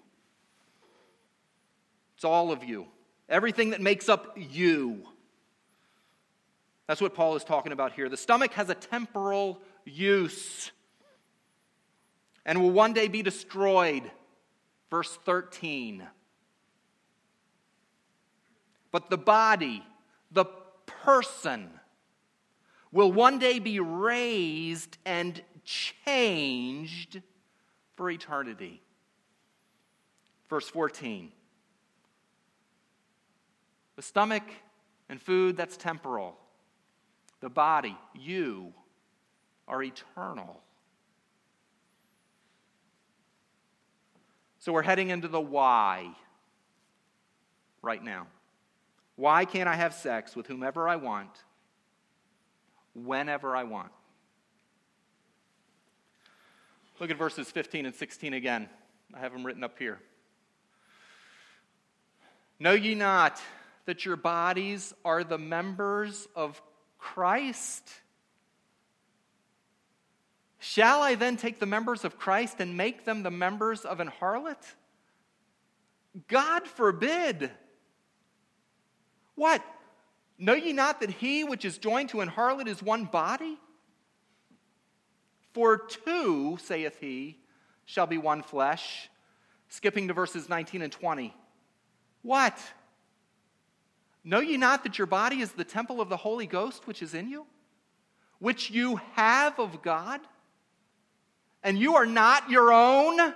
It's 2.16 2.24
all 2.24 2.54
of 2.54 2.64
you. 2.64 2.88
Everything 3.30 3.72
that 3.72 3.82
makes 3.82 4.08
up 4.10 4.38
you. 4.38 5.04
That's 6.88 7.02
what 7.02 7.16
Paul 7.16 7.36
is 7.36 7.44
talking 7.44 7.72
about 7.72 7.94
here. 7.94 8.10
The 8.10 8.18
stomach 8.18 8.54
has 8.54 8.70
a 8.70 8.76
temporal 8.76 9.60
use 9.86 10.72
and 12.46 12.62
will 12.62 12.72
one 12.72 12.94
day 12.94 13.08
be 13.08 13.24
destroyed. 13.24 14.04
Verse 14.92 15.18
13. 15.26 16.08
But 18.92 19.10
the 19.10 19.18
body, 19.18 19.84
the 20.32 20.46
person, 20.86 21.70
will 22.92 23.12
one 23.12 23.40
day 23.40 23.60
be 23.60 23.80
raised 23.80 24.98
and 25.06 25.42
changed 25.66 27.22
for 27.96 28.10
eternity. 28.10 28.82
Verse 30.50 30.70
14. 30.70 31.32
The 33.96 34.02
stomach 34.02 34.44
and 35.10 35.22
food, 35.22 35.58
that's 35.58 35.78
temporal. 35.78 36.36
The 37.42 37.50
body, 37.50 37.98
you, 38.14 38.74
are 39.68 39.82
eternal. 39.82 40.62
So 44.60 44.74
we're 44.74 44.82
heading 44.82 45.10
into 45.10 45.28
the 45.28 45.40
why 45.40 46.10
right 47.82 48.04
now. 48.04 48.28
Why 49.16 49.46
can't 49.46 49.70
I 49.70 49.76
have 49.76 49.94
sex 49.94 50.36
with 50.36 50.48
whomever 50.48 50.90
I 50.90 50.98
want, 50.98 51.30
whenever 52.94 53.56
I 53.56 53.64
want? 53.64 53.92
Look 57.00 57.12
at 57.12 57.18
verses 57.18 57.52
15 57.52 57.86
and 57.86 57.96
16 57.96 58.34
again. 58.34 58.70
I 59.14 59.20
have 59.20 59.34
them 59.34 59.46
written 59.46 59.64
up 59.64 59.78
here. 59.78 60.00
Know 62.60 62.74
ye 62.74 62.96
not 62.96 63.42
that 63.86 64.06
your 64.06 64.16
bodies 64.16 64.94
are 65.04 65.24
the 65.24 65.38
members 65.38 66.28
of 66.36 66.62
Christ? 66.98 67.90
Shall 70.60 71.02
I 71.02 71.16
then 71.16 71.38
take 71.38 71.60
the 71.60 71.68
members 71.68 72.04
of 72.04 72.18
Christ 72.18 72.60
and 72.60 72.76
make 72.76 73.06
them 73.06 73.22
the 73.22 73.32
members 73.32 73.86
of 73.86 74.00
an 74.00 74.12
harlot? 74.20 74.58
God 76.28 76.68
forbid. 76.68 77.52
What? 79.36 79.64
Know 80.38 80.54
ye 80.54 80.74
not 80.74 81.02
that 81.02 81.12
he 81.12 81.44
which 81.44 81.66
is 81.66 81.78
joined 81.78 82.10
to 82.10 82.22
an 82.22 82.30
harlot 82.30 82.68
is 82.68 82.82
one 82.82 83.06
body? 83.06 83.58
For 85.54 85.78
two, 85.78 86.58
saith 86.62 87.00
he, 87.00 87.38
shall 87.86 88.08
be 88.08 88.18
one 88.18 88.42
flesh. 88.42 89.10
Skipping 89.70 90.08
to 90.08 90.14
verses 90.14 90.50
19 90.50 90.82
and 90.82 90.92
20. 90.92 91.34
What? 92.24 92.60
Know 94.26 94.42
ye 94.42 94.58
not 94.58 94.84
that 94.84 94.98
your 94.98 95.08
body 95.08 95.40
is 95.40 95.54
the 95.54 95.64
temple 95.64 96.02
of 96.02 96.10
the 96.10 96.18
Holy 96.18 96.48
Ghost 96.48 96.88
which 96.88 97.02
is 97.02 97.14
in 97.14 97.30
you, 97.30 97.46
which 98.40 98.70
you 98.70 99.00
have 99.14 99.58
of 99.60 99.82
God? 99.82 100.20
and 101.66 101.80
you 101.80 101.96
are 101.96 102.06
not 102.06 102.52
your 102.52 102.72
own, 102.72 103.34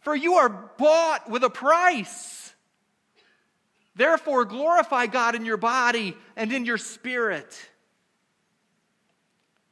for 0.00 0.16
you 0.16 0.34
are 0.36 0.48
bought 0.48 1.30
with 1.30 1.44
a 1.44 1.50
price. 1.50 2.54
Therefore, 3.94 4.46
glorify 4.46 5.06
God 5.06 5.34
in 5.34 5.44
your 5.44 5.58
body 5.58 6.16
and 6.36 6.50
in 6.50 6.64
your 6.64 6.78
spirit, 6.78 7.68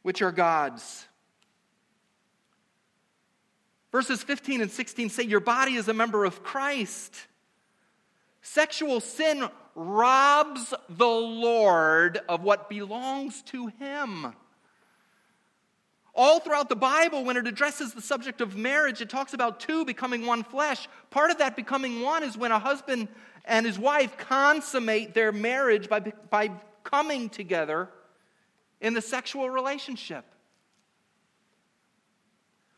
which 0.03 0.21
are 0.21 0.31
God's. 0.31 1.07
Verses 3.90 4.23
15 4.23 4.61
and 4.61 4.71
16 4.71 5.09
say, 5.09 5.23
Your 5.23 5.40
body 5.40 5.75
is 5.75 5.88
a 5.88 5.95
member 5.95 6.27
of 6.27 6.42
Christ. 6.42 7.16
Sexual 8.42 9.01
sin 9.01 9.49
robs 9.75 10.75
the 10.89 11.07
Lord 11.07 12.21
of 12.29 12.43
what 12.43 12.69
belongs 12.69 13.43
to 13.43 13.69
him. 13.69 14.35
All 16.15 16.41
throughout 16.41 16.69
the 16.69 16.77
Bible, 16.77 17.25
when 17.25 17.39
it 17.39 17.47
addresses 17.47 17.95
the 17.95 18.03
subject 18.03 18.43
of 18.43 18.55
marriage, 18.55 19.01
it 19.01 19.09
talks 19.09 19.33
about 19.33 19.61
two 19.61 19.85
becoming 19.85 20.27
one 20.27 20.45
flesh. 20.45 20.87
Part 21.11 21.31
of 21.31 21.39
that 21.39 21.57
becoming 21.57 22.03
one 22.03 22.23
is 22.23 22.37
when 22.37 22.53
a 22.53 22.59
husband 22.59 23.09
and 23.47 23.65
his 23.65 23.79
wife 23.79 24.19
consummate 24.19 25.15
their 25.15 25.33
marriage 25.33 25.89
by, 25.89 26.01
by 26.01 26.51
coming 26.85 27.31
together 27.31 27.89
in 28.81 28.93
the 28.93 29.01
sexual 29.01 29.49
relationship. 29.49 30.25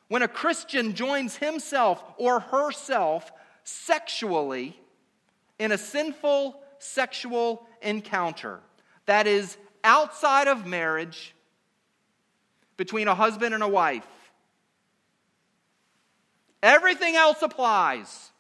When 0.09 0.23
a 0.23 0.29
Christian 0.29 0.95
joins 0.95 1.37
himself 1.37 2.05
or 2.19 2.39
herself 2.39 3.33
sexually 3.65 4.79
in 5.59 5.73
a 5.73 5.79
sinful 5.79 6.61
sexual 6.85 7.67
encounter 7.83 8.61
that 9.07 9.27
is 9.27 9.57
outside 9.83 10.49
of 10.49 10.67
marriage 10.67 11.35
between 12.77 13.09
a 13.09 13.15
husband 13.15 13.55
and 13.55 13.63
a 13.63 13.69
wife. 13.69 14.07
Everything 16.63 17.15
else 17.15 17.43
applies. 17.43 18.31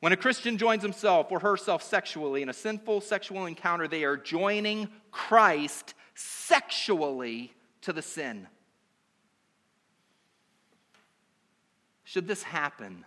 When 0.00 0.12
a 0.12 0.16
Christian 0.16 0.56
joins 0.56 0.82
himself 0.82 1.30
or 1.30 1.38
herself 1.40 1.82
sexually 1.82 2.42
in 2.42 2.48
a 2.48 2.54
sinful 2.54 3.02
sexual 3.02 3.46
encounter, 3.46 3.86
they 3.86 4.04
are 4.04 4.16
joining 4.16 4.88
Christ 5.10 5.94
sexually 6.14 7.52
to 7.82 7.92
the 7.92 8.02
sin. 8.02 8.48
Should 12.10 12.26
this 12.26 12.42
happen, 12.42 13.04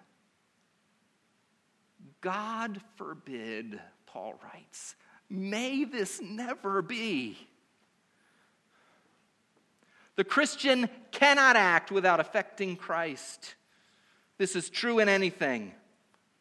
God 2.21 2.79
forbid, 2.95 3.81
Paul 4.05 4.39
writes, 4.41 4.95
May 5.29 5.83
this 5.83 6.21
never 6.21 6.81
be. 6.81 7.37
The 10.15 10.23
Christian 10.23 10.87
cannot 11.11 11.57
act 11.57 11.91
without 11.91 12.21
affecting 12.21 12.77
Christ. 12.77 13.55
This 14.37 14.55
is 14.55 14.69
true 14.69 14.99
in 14.99 15.09
anything, 15.09 15.73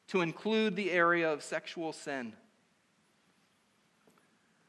to 0.07 0.21
include 0.21 0.77
the 0.77 0.93
area 0.93 1.33
of 1.33 1.43
sexual 1.43 1.93
sin. 1.93 2.33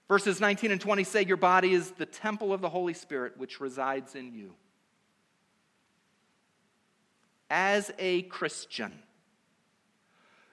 Verses 0.07 0.41
19 0.41 0.71
and 0.71 0.81
20 0.81 1.03
say, 1.03 1.23
Your 1.23 1.37
body 1.37 1.75
is 1.75 1.91
the 1.91 2.07
temple 2.07 2.53
of 2.53 2.61
the 2.61 2.69
Holy 2.69 2.95
Spirit 2.95 3.37
which 3.37 3.61
resides 3.61 4.15
in 4.15 4.33
you. 4.33 4.55
As 7.49 7.91
a 7.99 8.23
Christian, 8.23 8.93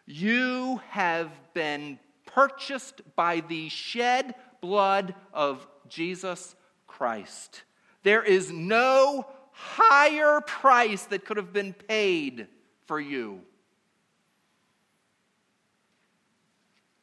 you 0.06 0.80
have 0.88 1.30
been 1.54 1.98
purchased 2.26 3.02
by 3.16 3.40
the 3.40 3.68
shed 3.68 4.34
blood 4.60 5.14
of 5.32 5.66
Jesus 5.88 6.54
Christ. 6.86 7.62
There 8.02 8.22
is 8.22 8.50
no 8.50 9.26
higher 9.52 10.40
price 10.40 11.04
that 11.06 11.24
could 11.24 11.36
have 11.36 11.52
been 11.52 11.72
paid 11.72 12.48
for 12.86 13.00
you. 13.00 13.42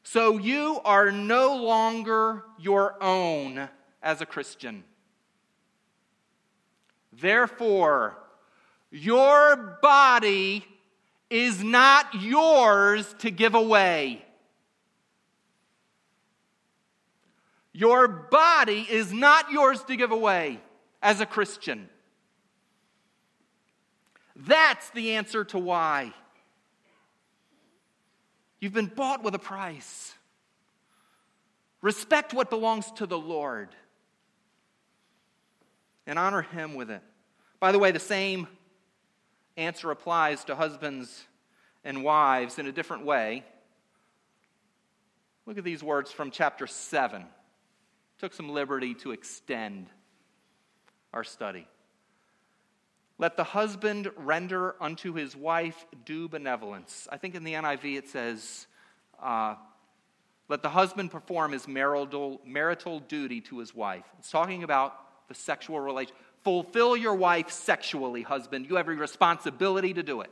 So 0.03 0.37
you 0.37 0.79
are 0.85 1.11
no 1.11 1.55
longer 1.57 2.45
your 2.57 3.01
own 3.03 3.67
as 4.01 4.21
a 4.21 4.25
Christian. 4.25 4.83
Therefore, 7.11 8.17
your 8.91 9.77
body 9.81 10.65
is 11.29 11.63
not 11.63 12.13
yours 12.13 13.13
to 13.19 13.31
give 13.31 13.55
away. 13.55 14.23
Your 17.73 18.07
body 18.07 18.87
is 18.89 19.13
not 19.13 19.51
yours 19.51 19.83
to 19.83 19.95
give 19.95 20.11
away 20.11 20.59
as 21.01 21.21
a 21.21 21.25
Christian. 21.25 21.89
That's 24.35 24.89
the 24.91 25.11
answer 25.11 25.43
to 25.45 25.59
why. 25.59 26.13
You've 28.59 28.73
been 28.73 28.87
bought 28.87 29.23
with 29.23 29.35
a 29.35 29.39
price. 29.39 30.13
Respect 31.81 32.33
what 32.33 32.49
belongs 32.49 32.91
to 32.93 33.05
the 33.05 33.17
Lord 33.17 33.69
and 36.07 36.17
honor 36.17 36.41
Him 36.41 36.73
with 36.73 36.89
it. 36.89 37.03
By 37.59 37.71
the 37.71 37.79
way, 37.79 37.91
the 37.91 37.99
same 37.99 38.47
answer 39.57 39.91
applies 39.91 40.43
to 40.45 40.55
husbands 40.55 41.25
and 41.83 42.03
wives 42.03 42.59
in 42.59 42.67
a 42.67 42.71
different 42.71 43.05
way. 43.05 43.43
Look 45.45 45.57
at 45.57 45.63
these 45.63 45.83
words 45.83 46.11
from 46.11 46.31
chapter 46.31 46.67
7. 46.67 47.25
Took 48.19 48.33
some 48.33 48.49
liberty 48.49 48.93
to 48.95 49.11
extend 49.11 49.87
our 51.13 51.23
study. 51.23 51.67
Let 53.17 53.35
the 53.35 53.43
husband 53.43 54.11
render 54.15 54.75
unto 54.79 55.13
his 55.13 55.35
wife 55.35 55.85
due 56.05 56.29
benevolence. 56.29 57.07
I 57.11 57.17
think 57.17 57.33
in 57.33 57.43
the 57.43 57.53
NIV 57.53 57.97
it 57.97 58.09
says, 58.09 58.67
uh, 59.21 59.55
let 60.49 60.61
the 60.61 60.69
husband 60.69 61.11
perform 61.11 61.51
his 61.51 61.67
marital, 61.67 62.39
marital 62.45 62.99
duty 62.99 63.41
to 63.41 63.57
his 63.59 63.73
wife. 63.73 64.05
It's 64.19 64.29
talking 64.29 64.63
about 64.63 65.27
the 65.27 65.33
sexual 65.33 65.79
relation. 65.79 66.15
Fulfill 66.47 66.95
your 66.95 67.13
wife 67.13 67.51
sexually, 67.51 68.21
husband. 68.21 68.69
You 68.69 68.77
have 68.77 68.87
a 68.87 68.93
responsibility 68.93 69.93
to 69.93 70.01
do 70.01 70.21
it. 70.21 70.31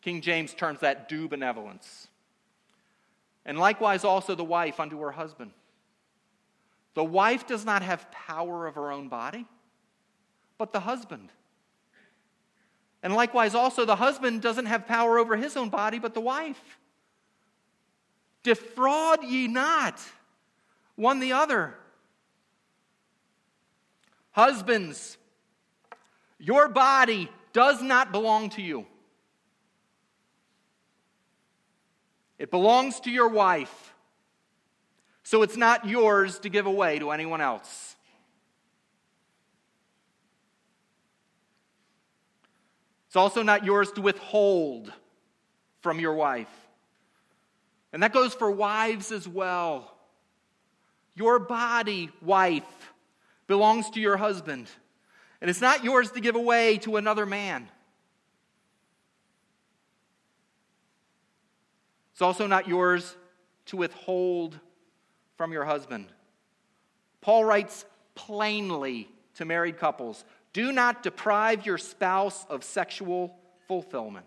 King 0.00 0.20
James 0.20 0.54
terms 0.54 0.78
that 0.78 1.08
due 1.08 1.26
benevolence. 1.26 2.06
And 3.44 3.58
likewise, 3.58 4.04
also 4.04 4.36
the 4.36 4.44
wife 4.44 4.78
unto 4.78 5.00
her 5.00 5.10
husband. 5.10 5.50
The 6.94 7.02
wife 7.02 7.48
does 7.48 7.64
not 7.64 7.82
have 7.82 8.08
power 8.12 8.68
of 8.68 8.76
her 8.76 8.92
own 8.92 9.08
body 9.08 9.44
but 10.60 10.72
the 10.74 10.80
husband. 10.80 11.30
And 13.02 13.14
likewise, 13.14 13.54
also, 13.54 13.86
the 13.86 13.96
husband 13.96 14.42
doesn't 14.42 14.66
have 14.66 14.86
power 14.86 15.18
over 15.18 15.34
his 15.34 15.56
own 15.56 15.70
body, 15.70 15.98
but 15.98 16.12
the 16.12 16.20
wife. 16.20 16.78
Defraud 18.42 19.24
ye 19.24 19.48
not 19.48 19.98
one 20.96 21.18
the 21.18 21.32
other. 21.32 21.79
Husbands, 24.32 25.18
your 26.38 26.68
body 26.68 27.30
does 27.52 27.82
not 27.82 28.12
belong 28.12 28.50
to 28.50 28.62
you. 28.62 28.86
It 32.38 32.50
belongs 32.50 33.00
to 33.00 33.10
your 33.10 33.28
wife. 33.28 33.94
So 35.22 35.42
it's 35.42 35.56
not 35.56 35.86
yours 35.86 36.38
to 36.40 36.48
give 36.48 36.66
away 36.66 36.98
to 36.98 37.10
anyone 37.10 37.40
else. 37.40 37.96
It's 43.06 43.16
also 43.16 43.42
not 43.42 43.64
yours 43.64 43.92
to 43.92 44.00
withhold 44.00 44.92
from 45.80 45.98
your 45.98 46.14
wife. 46.14 46.48
And 47.92 48.02
that 48.02 48.12
goes 48.12 48.34
for 48.34 48.50
wives 48.50 49.10
as 49.12 49.26
well. 49.26 49.96
Your 51.14 51.40
body, 51.40 52.10
wife, 52.22 52.89
belongs 53.50 53.90
to 53.90 54.00
your 54.00 54.16
husband. 54.16 54.68
And 55.40 55.50
it's 55.50 55.60
not 55.60 55.82
yours 55.82 56.12
to 56.12 56.20
give 56.20 56.36
away 56.36 56.78
to 56.78 56.96
another 56.96 57.26
man. 57.26 57.68
It's 62.12 62.22
also 62.22 62.46
not 62.46 62.68
yours 62.68 63.16
to 63.66 63.76
withhold 63.76 64.56
from 65.36 65.50
your 65.52 65.64
husband. 65.64 66.06
Paul 67.22 67.44
writes 67.44 67.84
plainly 68.14 69.08
to 69.34 69.44
married 69.44 69.78
couples 69.78 70.24
do 70.52 70.70
not 70.70 71.02
deprive 71.02 71.66
your 71.66 71.78
spouse 71.78 72.46
of 72.48 72.62
sexual 72.62 73.36
fulfillment. 73.66 74.26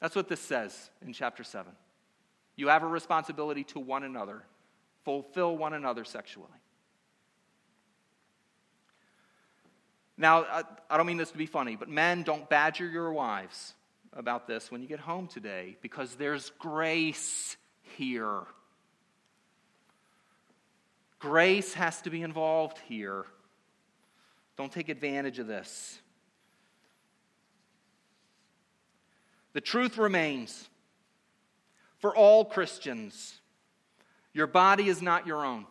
That's 0.00 0.16
what 0.16 0.28
this 0.28 0.40
says 0.40 0.90
in 1.06 1.12
chapter 1.12 1.44
7. 1.44 1.70
You 2.56 2.68
have 2.68 2.82
a 2.82 2.86
responsibility 2.86 3.64
to 3.64 3.78
one 3.78 4.04
another, 4.04 4.42
fulfill 5.04 5.54
one 5.54 5.74
another 5.74 6.04
sexually. 6.04 6.48
Now, 10.16 10.44
I 10.88 10.96
don't 10.96 11.06
mean 11.06 11.16
this 11.16 11.32
to 11.32 11.38
be 11.38 11.46
funny, 11.46 11.76
but 11.76 11.88
men, 11.88 12.22
don't 12.22 12.48
badger 12.48 12.88
your 12.88 13.12
wives 13.12 13.74
about 14.12 14.46
this 14.46 14.70
when 14.70 14.80
you 14.80 14.88
get 14.88 15.00
home 15.00 15.26
today 15.26 15.76
because 15.82 16.14
there's 16.14 16.50
grace 16.58 17.56
here. 17.96 18.42
Grace 21.18 21.74
has 21.74 22.00
to 22.02 22.10
be 22.10 22.22
involved 22.22 22.78
here. 22.86 23.24
Don't 24.56 24.70
take 24.70 24.88
advantage 24.88 25.38
of 25.38 25.46
this. 25.46 25.98
The 29.52 29.60
truth 29.60 29.98
remains 29.98 30.68
for 31.98 32.14
all 32.14 32.44
Christians 32.44 33.40
your 34.34 34.48
body 34.48 34.88
is 34.88 35.00
not 35.00 35.26
your 35.26 35.44
own. 35.44 35.64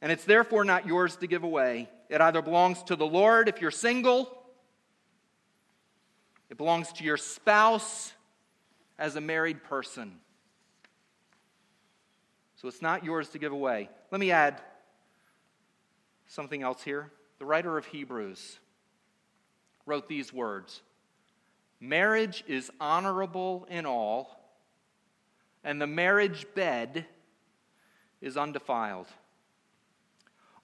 And 0.00 0.12
it's 0.12 0.24
therefore 0.24 0.64
not 0.64 0.86
yours 0.86 1.16
to 1.16 1.26
give 1.26 1.42
away. 1.42 1.90
It 2.08 2.20
either 2.20 2.42
belongs 2.42 2.82
to 2.84 2.96
the 2.96 3.06
Lord 3.06 3.48
if 3.48 3.60
you're 3.60 3.70
single, 3.70 4.34
it 6.50 6.56
belongs 6.56 6.92
to 6.94 7.04
your 7.04 7.18
spouse 7.18 8.12
as 8.98 9.16
a 9.16 9.20
married 9.20 9.62
person. 9.62 10.18
So 12.56 12.66
it's 12.66 12.82
not 12.82 13.04
yours 13.04 13.28
to 13.30 13.38
give 13.38 13.52
away. 13.52 13.88
Let 14.10 14.20
me 14.20 14.32
add 14.32 14.60
something 16.26 16.62
else 16.62 16.82
here. 16.82 17.12
The 17.38 17.44
writer 17.44 17.76
of 17.78 17.86
Hebrews 17.86 18.58
wrote 19.86 20.08
these 20.08 20.32
words 20.32 20.82
Marriage 21.80 22.42
is 22.48 22.70
honorable 22.80 23.66
in 23.70 23.86
all, 23.86 24.52
and 25.62 25.80
the 25.80 25.86
marriage 25.86 26.46
bed 26.54 27.06
is 28.20 28.36
undefiled. 28.36 29.06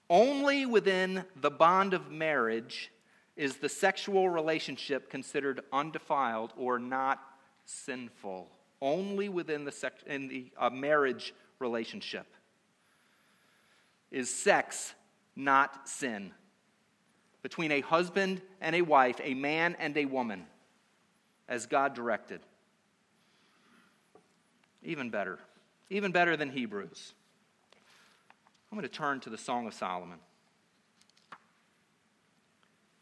Only 0.09 0.65
within 0.65 1.25
the 1.35 1.51
bond 1.51 1.93
of 1.93 2.11
marriage 2.11 2.91
is 3.35 3.57
the 3.57 3.69
sexual 3.69 4.29
relationship 4.29 5.09
considered 5.09 5.61
undefiled 5.73 6.53
or 6.55 6.79
not 6.79 7.21
sinful. 7.65 8.49
Only 8.81 9.29
within 9.29 9.65
the, 9.65 9.91
in 10.05 10.27
the 10.27 10.51
uh, 10.57 10.69
marriage 10.69 11.33
relationship 11.59 12.27
is 14.11 14.29
sex 14.29 14.93
not 15.35 15.89
sin. 15.89 16.31
Between 17.41 17.71
a 17.71 17.81
husband 17.81 18.41
and 18.61 18.75
a 18.75 18.81
wife, 18.81 19.19
a 19.23 19.33
man 19.33 19.75
and 19.79 19.95
a 19.97 20.05
woman, 20.05 20.45
as 21.47 21.65
God 21.65 21.93
directed. 21.93 22.41
Even 24.83 25.09
better. 25.09 25.39
Even 25.89 26.11
better 26.11 26.37
than 26.37 26.49
Hebrews. 26.49 27.13
I'm 28.71 28.77
going 28.77 28.89
to 28.89 28.93
turn 28.93 29.19
to 29.21 29.29
the 29.29 29.37
Song 29.37 29.67
of 29.67 29.73
Solomon. 29.73 30.19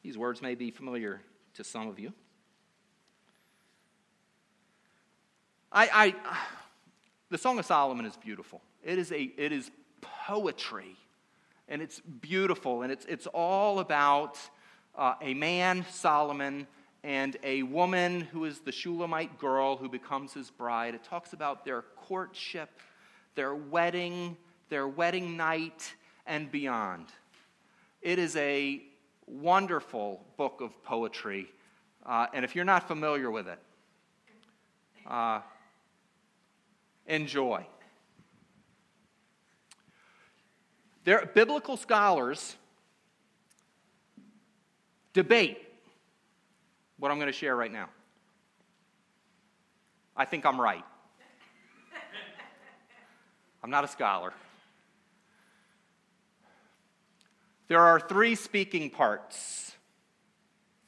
These 0.03 0.17
words 0.17 0.41
may 0.41 0.55
be 0.55 0.69
familiar 0.71 1.21
to 1.55 1.63
some 1.63 1.87
of 1.87 1.99
you. 1.99 2.13
I, 5.71 5.89
I, 5.93 6.15
the 7.29 7.37
Song 7.37 7.57
of 7.57 7.65
Solomon 7.65 8.05
is 8.05 8.15
beautiful. 8.17 8.61
It 8.83 8.99
is, 8.99 9.11
a, 9.11 9.21
it 9.37 9.51
is 9.51 9.71
poetry 10.01 10.97
and 11.67 11.81
it's 11.81 12.01
beautiful, 12.01 12.81
and 12.81 12.91
it's, 12.91 13.05
it's 13.05 13.27
all 13.27 13.79
about 13.79 14.37
uh, 14.95 15.15
a 15.21 15.33
man, 15.33 15.85
Solomon, 15.89 16.67
and 17.03 17.37
a 17.43 17.63
woman 17.63 18.21
who 18.21 18.45
is 18.45 18.59
the 18.59 18.71
Shulamite 18.71 19.39
girl 19.39 19.77
who 19.77 19.89
becomes 19.89 20.33
his 20.33 20.51
bride. 20.51 20.93
It 20.93 21.03
talks 21.03 21.33
about 21.33 21.65
their 21.65 21.81
courtship, 21.81 22.69
their 23.35 23.55
wedding, 23.55 24.37
their 24.69 24.87
wedding 24.87 25.37
night, 25.37 25.93
and 26.25 26.51
beyond. 26.51 27.07
It 28.01 28.19
is 28.19 28.35
a 28.35 28.81
wonderful 29.27 30.23
book 30.37 30.61
of 30.61 30.83
poetry. 30.83 31.47
Uh, 32.05 32.27
and 32.33 32.43
if 32.43 32.55
you're 32.55 32.65
not 32.65 32.87
familiar 32.87 33.31
with 33.31 33.47
it, 33.47 33.59
uh, 35.07 35.41
enjoy. 37.07 37.65
There, 41.03 41.29
biblical 41.33 41.75
scholars 41.75 42.55
debate 45.13 45.59
what 46.97 47.11
I'm 47.11 47.17
going 47.17 47.27
to 47.27 47.37
share 47.37 47.55
right 47.55 47.71
now. 47.71 47.89
I 50.15 50.25
think 50.25 50.45
I'm 50.45 50.59
right. 50.59 50.83
I'm 53.63 53.69
not 53.69 53.83
a 53.83 53.87
scholar. 53.87 54.33
There 57.73 57.81
are 57.81 57.99
three 57.99 58.35
speaking 58.35 58.91
parts, 58.91 59.71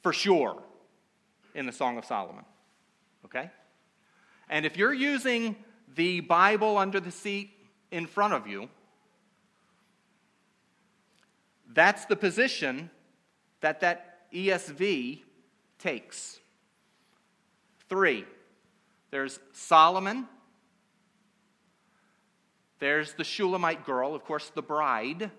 for 0.02 0.12
sure, 0.12 0.62
in 1.52 1.66
the 1.66 1.72
Song 1.72 1.98
of 1.98 2.04
Solomon. 2.04 2.44
Okay? 3.24 3.50
And 4.48 4.64
if 4.64 4.76
you're 4.76 4.94
using 4.94 5.56
the 5.96 6.20
Bible 6.20 6.78
under 6.78 7.00
the 7.00 7.10
seat 7.10 7.50
in 7.90 8.06
front 8.06 8.34
of 8.34 8.46
you, 8.46 8.68
that's 11.74 12.04
the 12.04 12.14
position 12.14 12.88
that 13.62 13.80
that 13.80 14.30
ESV 14.32 15.22
takes. 15.80 16.38
Three, 17.88 18.24
there's 19.10 19.40
Solomon, 19.50 20.28
there's 22.78 23.14
the 23.14 23.24
Shulamite 23.24 23.84
girl, 23.84 24.14
of 24.14 24.24
course, 24.24 24.52
the 24.54 24.62
bride. 24.62 25.32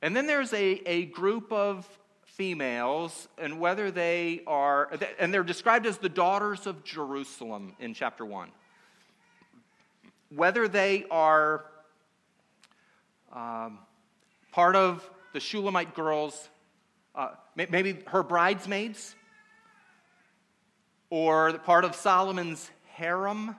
And 0.00 0.14
then 0.14 0.26
there's 0.26 0.52
a, 0.52 0.80
a 0.88 1.06
group 1.06 1.52
of 1.52 1.86
females, 2.24 3.26
and 3.36 3.58
whether 3.58 3.90
they 3.90 4.42
are, 4.46 4.96
and 5.18 5.34
they're 5.34 5.42
described 5.42 5.86
as 5.86 5.98
the 5.98 6.08
daughters 6.08 6.68
of 6.68 6.84
Jerusalem 6.84 7.74
in 7.80 7.94
chapter 7.94 8.24
1. 8.24 8.50
Whether 10.34 10.68
they 10.68 11.04
are 11.10 11.64
um, 13.32 13.80
part 14.52 14.76
of 14.76 15.08
the 15.32 15.40
Shulamite 15.40 15.94
girls, 15.94 16.48
uh, 17.16 17.30
maybe 17.56 17.98
her 18.06 18.22
bridesmaids, 18.22 19.16
or 21.10 21.58
part 21.58 21.84
of 21.84 21.96
Solomon's 21.96 22.70
harem, 22.92 23.56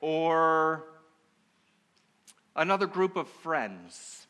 or 0.00 0.84
another 2.54 2.86
group 2.86 3.16
of 3.16 3.26
friends. 3.26 4.27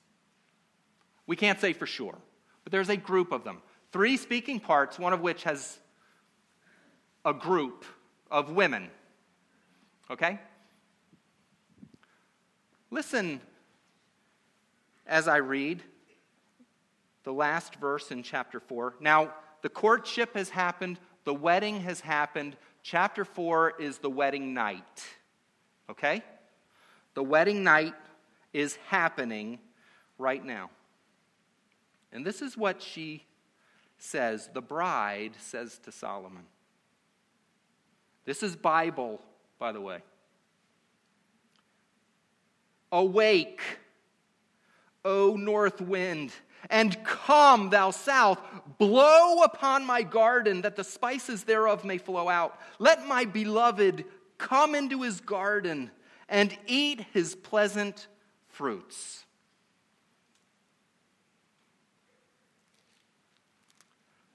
We 1.28 1.36
can't 1.36 1.60
say 1.60 1.74
for 1.74 1.86
sure, 1.86 2.16
but 2.64 2.72
there's 2.72 2.88
a 2.88 2.96
group 2.96 3.30
of 3.30 3.44
them. 3.44 3.58
Three 3.92 4.16
speaking 4.16 4.58
parts, 4.58 4.98
one 4.98 5.12
of 5.12 5.20
which 5.20 5.44
has 5.44 5.78
a 7.24 7.34
group 7.34 7.84
of 8.30 8.50
women. 8.50 8.90
Okay? 10.10 10.40
Listen 12.90 13.42
as 15.06 15.28
I 15.28 15.36
read 15.36 15.82
the 17.24 17.32
last 17.32 17.76
verse 17.76 18.10
in 18.10 18.22
chapter 18.22 18.58
4. 18.58 18.94
Now, 18.98 19.34
the 19.60 19.68
courtship 19.68 20.34
has 20.34 20.48
happened, 20.48 20.98
the 21.24 21.34
wedding 21.34 21.80
has 21.80 22.00
happened. 22.00 22.56
Chapter 22.82 23.26
4 23.26 23.74
is 23.78 23.98
the 23.98 24.08
wedding 24.08 24.54
night. 24.54 25.04
Okay? 25.90 26.22
The 27.12 27.22
wedding 27.22 27.62
night 27.62 27.94
is 28.54 28.76
happening 28.86 29.58
right 30.16 30.42
now. 30.42 30.70
And 32.12 32.24
this 32.24 32.42
is 32.42 32.56
what 32.56 32.82
she 32.82 33.24
says, 33.98 34.48
the 34.54 34.62
bride 34.62 35.32
says 35.38 35.78
to 35.84 35.92
Solomon. 35.92 36.44
This 38.24 38.42
is 38.42 38.56
Bible, 38.56 39.20
by 39.58 39.72
the 39.72 39.80
way. 39.80 40.00
Awake, 42.92 43.60
O 45.04 45.36
north 45.36 45.80
wind, 45.80 46.32
and 46.70 47.02
come, 47.04 47.70
thou 47.70 47.90
south, 47.90 48.40
blow 48.78 49.42
upon 49.42 49.84
my 49.84 50.02
garden, 50.02 50.62
that 50.62 50.76
the 50.76 50.84
spices 50.84 51.44
thereof 51.44 51.84
may 51.84 51.98
flow 51.98 52.28
out. 52.28 52.58
Let 52.78 53.06
my 53.06 53.24
beloved 53.24 54.04
come 54.38 54.74
into 54.74 55.02
his 55.02 55.20
garden 55.20 55.90
and 56.28 56.56
eat 56.66 57.04
his 57.12 57.34
pleasant 57.34 58.08
fruits. 58.48 59.24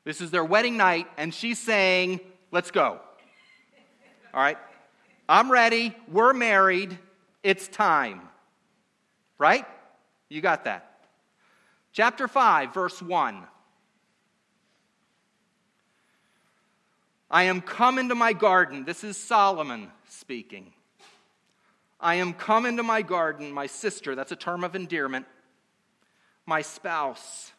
This 0.03 0.21
is 0.21 0.31
their 0.31 0.43
wedding 0.43 0.77
night, 0.77 1.07
and 1.17 1.33
she's 1.33 1.59
saying, 1.59 2.19
Let's 2.51 2.69
go. 2.69 2.99
All 4.33 4.41
right? 4.41 4.57
I'm 5.27 5.51
ready. 5.51 5.95
We're 6.07 6.33
married. 6.33 6.97
It's 7.41 7.67
time. 7.67 8.21
Right? 9.37 9.65
You 10.29 10.41
got 10.41 10.65
that. 10.65 11.07
Chapter 11.93 12.27
5, 12.27 12.73
verse 12.73 13.01
1. 13.01 13.43
I 17.31 17.43
am 17.43 17.61
come 17.61 17.97
into 17.97 18.13
my 18.13 18.33
garden. 18.33 18.85
This 18.85 19.03
is 19.03 19.17
Solomon 19.17 19.89
speaking. 20.07 20.73
I 21.99 22.15
am 22.15 22.33
come 22.33 22.65
into 22.65 22.83
my 22.83 23.01
garden, 23.01 23.51
my 23.51 23.65
sister, 23.65 24.13
that's 24.13 24.31
a 24.31 24.35
term 24.35 24.63
of 24.63 24.75
endearment, 24.75 25.25
my 26.45 26.61
spouse. 26.61 27.51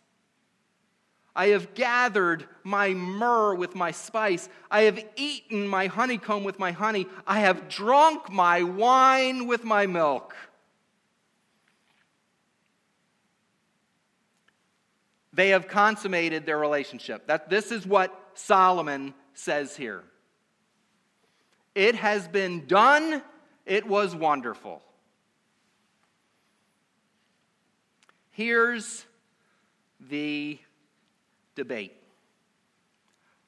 I 1.36 1.48
have 1.48 1.74
gathered 1.74 2.46
my 2.62 2.94
myrrh 2.94 3.54
with 3.54 3.74
my 3.74 3.90
spice. 3.90 4.48
I 4.70 4.82
have 4.82 5.04
eaten 5.16 5.66
my 5.66 5.88
honeycomb 5.88 6.44
with 6.44 6.58
my 6.58 6.70
honey. 6.70 7.06
I 7.26 7.40
have 7.40 7.68
drunk 7.68 8.30
my 8.30 8.62
wine 8.62 9.46
with 9.46 9.64
my 9.64 9.86
milk. 9.86 10.34
They 15.32 15.48
have 15.48 15.66
consummated 15.66 16.46
their 16.46 16.58
relationship. 16.58 17.26
That, 17.26 17.50
this 17.50 17.72
is 17.72 17.84
what 17.84 18.16
Solomon 18.34 19.14
says 19.34 19.76
here. 19.76 20.04
It 21.74 21.96
has 21.96 22.28
been 22.28 22.66
done, 22.66 23.20
it 23.66 23.84
was 23.84 24.14
wonderful. 24.14 24.80
Here's 28.30 29.06
the 29.98 30.58
debate. 31.54 31.94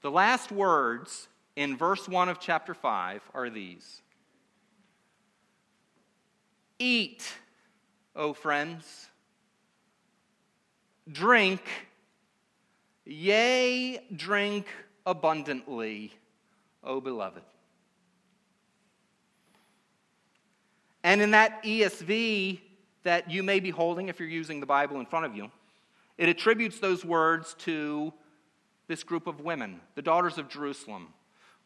The 0.03 0.11
last 0.11 0.53
words 0.53 1.29
in 1.57 1.77
verse 1.77 2.09
1 2.09 2.29
of 2.29 2.39
chapter 2.39 2.75
5 2.75 3.23
are 3.35 3.51
these 3.51 4.03
Eat, 6.79 7.27
O 8.15 8.33
friends, 8.33 9.09
drink, 11.11 11.63
yea, 13.05 13.99
drink 14.15 14.67
abundantly, 15.07 16.13
O 16.85 17.01
beloved. 17.01 17.43
And 21.03 21.23
in 21.23 21.31
that 21.31 21.63
ESV 21.63 22.61
that 23.05 23.31
you 23.31 23.43
may 23.43 23.61
be 23.61 23.71
holding 23.71 24.09
if 24.09 24.19
you're 24.19 24.29
using 24.29 24.59
the 24.59 24.67
Bible 24.67 24.99
in 24.99 25.07
front 25.07 25.25
of 25.25 25.37
you, 25.37 25.51
it 26.19 26.29
attributes 26.29 26.79
those 26.79 27.05
words 27.05 27.55
to 27.61 28.13
this 28.89 29.03
group 29.03 29.27
of 29.27 29.41
women, 29.41 29.81
the 29.95 30.03
daughters 30.03 30.39
of 30.39 30.49
Jerusalem, 30.49 31.09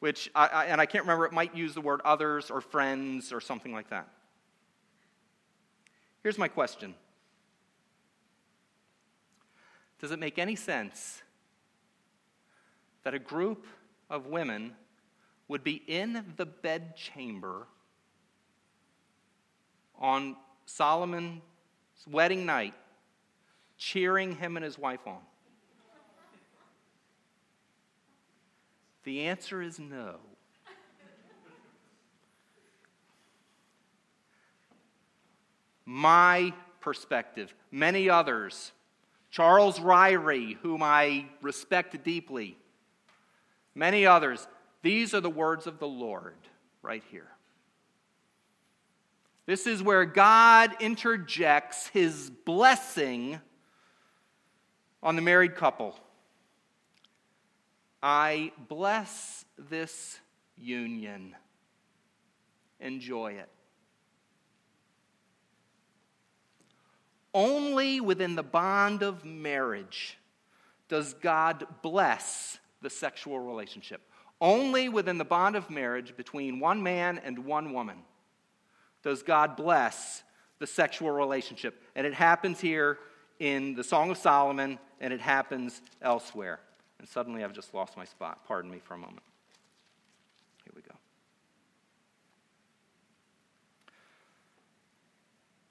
which, 0.01 0.31
I, 0.35 0.47
I, 0.47 0.65
and 0.67 0.81
I 0.81 0.87
can't 0.87 1.05
remember, 1.05 1.27
it 1.27 1.33
might 1.33 1.55
use 1.55 1.75
the 1.75 1.81
word 1.81 2.01
others 2.05 2.51
or 2.51 2.61
friends 2.61 3.33
or 3.33 3.41
something 3.41 3.73
like 3.73 3.91
that. 3.91 4.09
Here's 6.23 6.39
my 6.39 6.49
question 6.49 6.95
Does 10.01 10.11
it 10.11 10.19
make 10.19 10.39
any 10.39 10.57
sense 10.57 11.23
that 13.05 13.15
a 13.15 13.19
group 13.19 13.67
of 14.09 14.27
women 14.27 14.73
would 15.49 15.65
be 15.65 15.83
in 15.87 16.25
the 16.37 16.47
bedchamber 16.47 17.67
on 19.99 20.37
Solomon's 20.65 21.41
wedding 22.09 22.47
night, 22.47 22.75
cheering 23.81 24.37
him 24.37 24.57
and 24.57 24.65
his 24.65 24.79
wife 24.79 25.07
on? 25.07 25.19
The 29.05 29.23
answer 29.23 29.63
is 29.63 29.81
no. 29.81 30.17
My 35.87 36.53
perspective, 36.81 37.53
many 37.73 38.09
others, 38.09 38.71
Charles 39.31 39.81
Ryrie, 39.81 40.57
whom 40.59 40.83
I 40.83 41.27
respect 41.41 42.05
deeply, 42.05 42.59
many 43.75 44.07
others, 44.07 44.47
these 44.83 45.15
are 45.15 45.21
the 45.21 45.31
words 45.31 45.67
of 45.67 45.79
the 45.79 45.89
Lord 45.89 46.37
right 46.83 47.03
here. 47.11 47.31
This 49.47 49.67
is 49.67 49.83
where 49.83 50.05
God 50.05 50.77
interjects 50.81 51.89
his 51.89 52.31
blessing 52.45 53.41
On 55.03 55.17
the 55.17 55.23
married 55.23 55.57
couple, 55.57 55.99
I 58.03 58.53
bless 58.69 59.45
this 59.59 60.19
union. 60.57 61.35
Enjoy 62.81 63.33
it. 63.33 63.49
Only 67.33 68.01
within 68.01 68.35
the 68.35 68.43
bond 68.43 69.03
of 69.03 69.25
marriage 69.25 70.19
does 70.89 71.15
God 71.15 71.67
bless 71.83 72.59
the 72.83 72.91
sexual 72.91 73.39
relationship. 73.39 74.01
Only 74.41 74.89
within 74.89 75.19
the 75.19 75.25
bond 75.25 75.55
of 75.55 75.71
marriage 75.71 76.17
between 76.17 76.61
one 76.61 76.83
man 76.83 77.21
and 77.25 77.45
one 77.45 77.73
woman 77.73 77.99
does 79.03 79.23
God 79.23 79.57
bless 79.57 80.23
the 80.59 80.67
sexual 80.67 81.11
relationship. 81.11 81.83
And 81.95 82.07
it 82.07 82.15
happens 82.15 82.61
here 82.61 82.99
in 83.41 83.75
the 83.75 83.83
Song 83.83 84.11
of 84.11 84.19
Solomon, 84.19 84.79
and 85.01 85.13
it 85.13 85.21
happens 85.21 85.83
elsewhere. 86.01 86.61
And 87.01 87.09
suddenly 87.09 87.43
I've 87.43 87.55
just 87.55 87.75
lost 87.75 87.97
my 87.97 88.05
spot. 88.05 88.47
Pardon 88.47 88.71
me 88.71 88.79
for 88.79 88.95
a 88.95 88.99
moment. 88.99 89.23
Here 90.65 90.73
we 90.77 90.83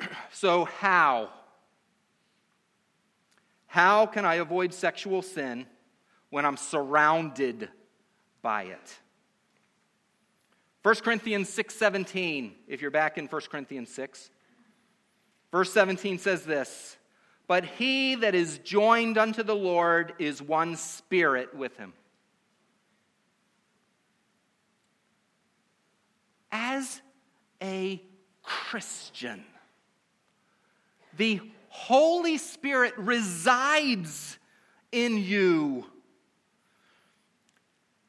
go. 0.08 0.16
so, 0.32 0.66
how? 0.66 1.30
How 3.68 4.08
can 4.08 4.26
I 4.26 4.36
avoid 4.36 4.74
sexual 4.74 5.22
sin 5.22 5.68
when 6.32 6.46
I'm 6.46 6.58
surrounded 6.58 7.70
by 8.42 8.64
it? 8.64 9.00
1 10.82 10.96
Corinthians 10.96 11.50
6:17, 11.50 12.54
if 12.68 12.82
you're 12.82 12.90
back 12.90 13.20
in 13.20 13.28
1 13.28 13.42
Corinthians 13.52 13.90
6. 13.92 14.32
Verse 15.52 15.72
17 15.74 16.18
says 16.18 16.46
this, 16.46 16.98
"But 17.50 17.66
he 17.66 18.14
that 18.14 18.36
is 18.36 18.60
joined 18.60 19.18
unto 19.18 19.42
the 19.42 19.56
Lord 19.56 20.14
is 20.20 20.40
one 20.40 20.76
spirit 20.76 21.52
with 21.52 21.76
him." 21.78 21.96
As 26.52 27.02
a 27.60 28.06
Christian, 28.44 29.44
the 31.18 31.42
Holy 31.70 32.38
Spirit 32.38 32.96
resides 33.00 34.38
in 34.92 35.18
you. 35.18 35.92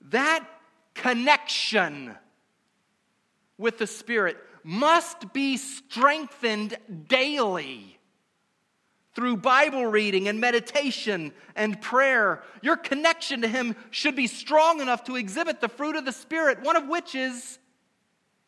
That 0.02 0.46
connection 0.92 2.14
with 3.56 3.78
the 3.78 3.86
Spirit 3.86 4.36
must 4.62 5.32
be 5.32 5.56
strengthened 5.56 6.76
daily 7.08 7.99
through 9.14 9.36
Bible 9.36 9.86
reading 9.86 10.28
and 10.28 10.40
meditation 10.40 11.32
and 11.56 11.80
prayer. 11.80 12.42
Your 12.62 12.76
connection 12.76 13.42
to 13.42 13.48
Him 13.48 13.74
should 13.90 14.14
be 14.14 14.26
strong 14.26 14.80
enough 14.80 15.04
to 15.04 15.16
exhibit 15.16 15.60
the 15.60 15.68
fruit 15.68 15.96
of 15.96 16.04
the 16.04 16.12
Spirit, 16.12 16.62
one 16.62 16.76
of 16.76 16.88
which 16.88 17.14
is 17.14 17.58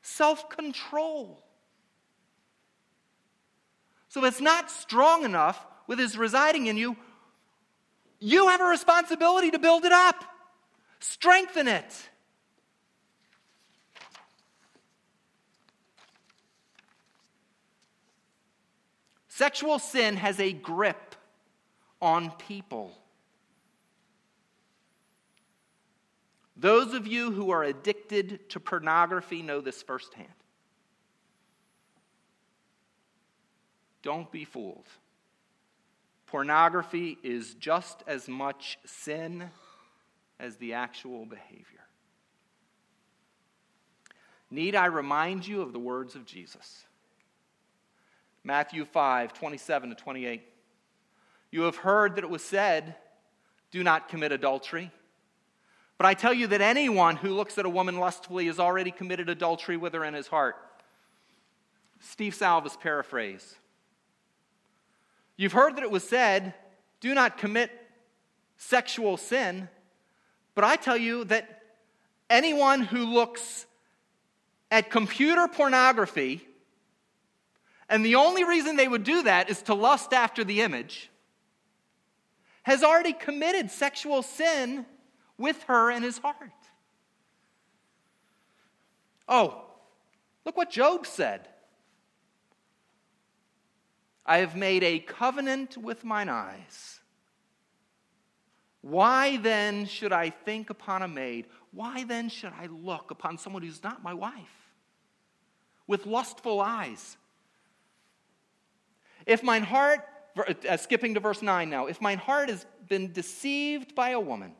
self 0.02 0.48
control. 0.48 1.42
So 4.08 4.24
if 4.24 4.32
it's 4.32 4.40
not 4.40 4.70
strong 4.70 5.24
enough 5.24 5.66
with 5.86 5.98
His 5.98 6.16
residing 6.16 6.66
in 6.66 6.76
you, 6.76 6.96
you 8.20 8.48
have 8.48 8.60
a 8.60 8.66
responsibility 8.66 9.50
to 9.50 9.58
build 9.58 9.84
it 9.84 9.92
up, 9.92 10.24
strengthen 11.00 11.66
it. 11.66 12.10
Sexual 19.34 19.78
sin 19.78 20.16
has 20.16 20.38
a 20.38 20.52
grip 20.52 21.16
on 22.02 22.32
people. 22.32 22.92
Those 26.54 26.92
of 26.92 27.06
you 27.06 27.30
who 27.30 27.50
are 27.50 27.64
addicted 27.64 28.50
to 28.50 28.60
pornography 28.60 29.40
know 29.40 29.62
this 29.62 29.82
firsthand. 29.82 30.28
Don't 34.02 34.30
be 34.30 34.44
fooled. 34.44 34.86
Pornography 36.26 37.16
is 37.22 37.54
just 37.54 38.04
as 38.06 38.28
much 38.28 38.78
sin 38.84 39.48
as 40.38 40.56
the 40.56 40.74
actual 40.74 41.24
behavior. 41.24 41.86
Need 44.50 44.74
I 44.74 44.86
remind 44.86 45.46
you 45.46 45.62
of 45.62 45.72
the 45.72 45.78
words 45.78 46.16
of 46.16 46.26
Jesus? 46.26 46.84
Matthew 48.44 48.84
5 48.84 49.32
27 49.32 49.90
to 49.90 49.94
28. 49.94 50.42
You 51.50 51.62
have 51.62 51.76
heard 51.76 52.16
that 52.16 52.24
it 52.24 52.30
was 52.30 52.42
said, 52.42 52.96
Do 53.70 53.82
not 53.82 54.08
commit 54.08 54.32
adultery. 54.32 54.90
But 55.98 56.06
I 56.06 56.14
tell 56.14 56.34
you 56.34 56.48
that 56.48 56.60
anyone 56.60 57.16
who 57.16 57.30
looks 57.30 57.58
at 57.58 57.66
a 57.66 57.70
woman 57.70 57.98
lustfully 57.98 58.46
has 58.46 58.58
already 58.58 58.90
committed 58.90 59.28
adultery 59.28 59.76
with 59.76 59.92
her 59.92 60.04
in 60.04 60.14
his 60.14 60.26
heart. 60.26 60.56
Steve 62.00 62.34
Salva's 62.34 62.76
paraphrase. 62.76 63.54
You've 65.36 65.52
heard 65.52 65.76
that 65.76 65.84
it 65.84 65.90
was 65.90 66.02
said, 66.02 66.54
Do 67.00 67.14
not 67.14 67.38
commit 67.38 67.70
sexual 68.56 69.16
sin. 69.16 69.68
But 70.54 70.64
I 70.64 70.76
tell 70.76 70.96
you 70.96 71.24
that 71.24 71.62
anyone 72.28 72.80
who 72.80 73.04
looks 73.04 73.66
at 74.70 74.90
computer 74.90 75.48
pornography 75.48 76.46
and 77.92 78.02
the 78.02 78.14
only 78.14 78.42
reason 78.42 78.76
they 78.76 78.88
would 78.88 79.04
do 79.04 79.22
that 79.24 79.50
is 79.50 79.60
to 79.64 79.74
lust 79.74 80.14
after 80.14 80.44
the 80.44 80.62
image, 80.62 81.10
has 82.62 82.82
already 82.82 83.12
committed 83.12 83.70
sexual 83.70 84.22
sin 84.22 84.86
with 85.36 85.62
her 85.64 85.90
in 85.90 86.02
his 86.02 86.16
heart. 86.16 86.36
Oh, 89.28 89.62
look 90.46 90.56
what 90.56 90.70
Job 90.70 91.06
said. 91.06 91.48
I 94.24 94.38
have 94.38 94.56
made 94.56 94.82
a 94.82 94.98
covenant 94.98 95.76
with 95.76 96.02
mine 96.02 96.30
eyes. 96.30 97.00
Why 98.80 99.36
then 99.36 99.84
should 99.84 100.14
I 100.14 100.30
think 100.30 100.70
upon 100.70 101.02
a 101.02 101.08
maid? 101.08 101.44
Why 101.72 102.04
then 102.04 102.30
should 102.30 102.54
I 102.58 102.68
look 102.68 103.10
upon 103.10 103.36
someone 103.36 103.62
who's 103.62 103.84
not 103.84 104.02
my 104.02 104.14
wife? 104.14 104.70
With 105.86 106.06
lustful 106.06 106.58
eyes. 106.58 107.18
If 109.26 109.42
mine 109.42 109.62
heart, 109.62 110.00
uh, 110.68 110.76
skipping 110.76 111.14
to 111.14 111.20
verse 111.20 111.42
9 111.42 111.68
now, 111.68 111.86
if 111.86 112.00
mine 112.00 112.18
heart 112.18 112.48
has 112.48 112.66
been 112.88 113.12
deceived 113.12 113.94
by 113.94 114.10
a 114.10 114.20
woman, 114.20 114.54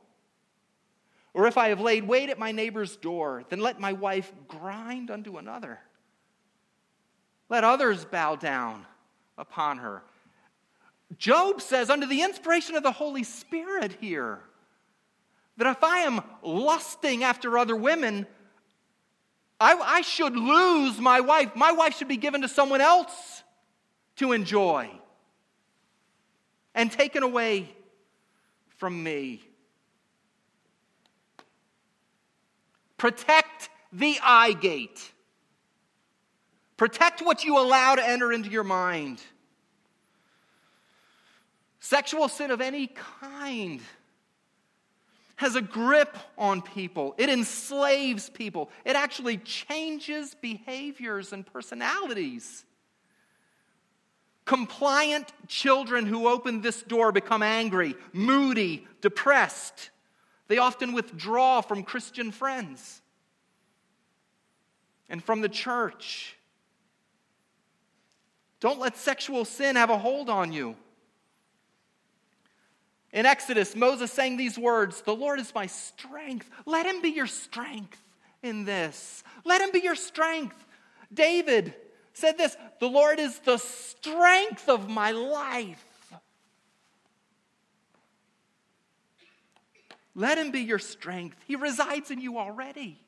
or 1.34 1.46
if 1.46 1.56
I 1.56 1.68
have 1.68 1.80
laid 1.80 2.06
wait 2.06 2.28
at 2.28 2.38
my 2.38 2.52
neighbor's 2.52 2.96
door, 2.96 3.44
then 3.48 3.60
let 3.60 3.80
my 3.80 3.92
wife 3.92 4.30
grind 4.48 5.10
unto 5.10 5.38
another. 5.38 5.80
Let 7.48 7.64
others 7.64 8.04
bow 8.04 8.36
down 8.36 8.86
upon 9.38 9.78
her. 9.78 10.02
Job 11.18 11.60
says, 11.60 11.90
under 11.90 12.06
the 12.06 12.22
inspiration 12.22 12.76
of 12.76 12.82
the 12.82 12.92
Holy 12.92 13.22
Spirit 13.22 13.96
here, 14.00 14.40
that 15.56 15.66
if 15.66 15.84
I 15.84 15.98
am 16.00 16.22
lusting 16.42 17.24
after 17.24 17.58
other 17.58 17.76
women, 17.76 18.26
I, 19.60 19.74
I 19.74 20.00
should 20.00 20.36
lose 20.36 20.98
my 20.98 21.20
wife. 21.20 21.54
My 21.54 21.72
wife 21.72 21.96
should 21.96 22.08
be 22.08 22.16
given 22.16 22.40
to 22.42 22.48
someone 22.48 22.80
else 22.80 23.41
to 24.16 24.32
enjoy 24.32 24.90
and 26.74 26.90
taken 26.90 27.22
away 27.22 27.74
from 28.78 29.02
me. 29.02 29.42
Protect 32.96 33.68
the 33.92 34.18
eye 34.22 34.52
gate. 34.52 35.12
Protect 36.76 37.20
what 37.20 37.44
you 37.44 37.58
allow 37.58 37.94
to 37.94 38.08
enter 38.08 38.32
into 38.32 38.50
your 38.50 38.64
mind. 38.64 39.20
Sexual 41.80 42.28
sin 42.28 42.50
of 42.50 42.60
any 42.60 42.86
kind 42.86 43.80
has 45.36 45.56
a 45.56 45.60
grip 45.60 46.16
on 46.38 46.62
people. 46.62 47.14
It 47.18 47.28
enslaves 47.28 48.30
people. 48.30 48.70
It 48.84 48.94
actually 48.94 49.38
changes 49.38 50.36
behaviors 50.40 51.32
and 51.32 51.44
personalities. 51.44 52.64
Compliant 54.44 55.32
children 55.46 56.06
who 56.06 56.26
open 56.26 56.60
this 56.60 56.82
door 56.82 57.12
become 57.12 57.42
angry, 57.42 57.94
moody, 58.12 58.86
depressed. 59.00 59.90
They 60.48 60.58
often 60.58 60.92
withdraw 60.92 61.60
from 61.60 61.84
Christian 61.84 62.32
friends 62.32 63.00
and 65.08 65.22
from 65.22 65.40
the 65.42 65.48
church. 65.48 66.36
Don't 68.58 68.80
let 68.80 68.96
sexual 68.96 69.44
sin 69.44 69.76
have 69.76 69.90
a 69.90 69.98
hold 69.98 70.28
on 70.28 70.52
you. 70.52 70.76
In 73.12 73.26
Exodus, 73.26 73.76
Moses 73.76 74.10
sang 74.10 74.36
these 74.36 74.58
words 74.58 75.02
The 75.02 75.14
Lord 75.14 75.38
is 75.38 75.54
my 75.54 75.66
strength. 75.66 76.48
Let 76.64 76.86
him 76.86 77.02
be 77.02 77.10
your 77.10 77.26
strength 77.26 78.02
in 78.42 78.64
this. 78.64 79.22
Let 79.44 79.60
him 79.60 79.70
be 79.70 79.80
your 79.80 79.94
strength. 79.94 80.56
David 81.12 81.74
said 82.12 82.38
this 82.38 82.56
The 82.80 82.88
Lord 82.88 83.18
is 83.18 83.38
the 83.40 83.58
strength 83.58 84.68
of 84.68 84.88
my 84.88 85.12
life. 85.12 85.84
Let 90.14 90.36
him 90.36 90.50
be 90.50 90.60
your 90.60 90.78
strength. 90.78 91.36
He 91.46 91.56
resides 91.56 92.10
in 92.10 92.20
you 92.20 92.38
already. 92.38 92.98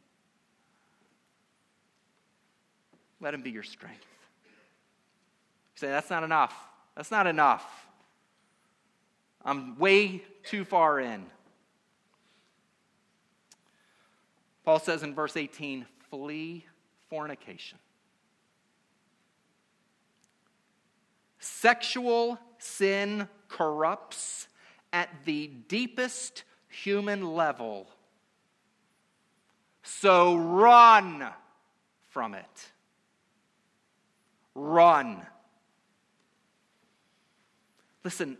Let 3.20 3.34
him 3.34 3.42
be 3.42 3.50
your 3.50 3.62
strength. 3.62 4.06
You 5.74 5.80
say, 5.80 5.88
that's 5.88 6.10
not 6.10 6.24
enough. 6.24 6.54
That's 6.96 7.10
not 7.10 7.26
enough. 7.26 7.64
I'm 9.44 9.78
way 9.78 10.22
too 10.44 10.64
far 10.64 11.00
in. 11.00 11.26
Paul 14.64 14.78
says 14.78 15.02
in 15.02 15.14
verse 15.14 15.36
18, 15.36 15.84
flee 16.10 16.64
fornication. 17.10 17.78
Sexual 21.44 22.38
sin 22.56 23.28
corrupts 23.48 24.48
at 24.94 25.10
the 25.26 25.48
deepest 25.68 26.42
human 26.68 27.34
level. 27.34 27.86
So 29.82 30.36
run 30.36 31.28
from 32.08 32.32
it. 32.32 32.72
Run. 34.54 35.20
Listen, 38.04 38.38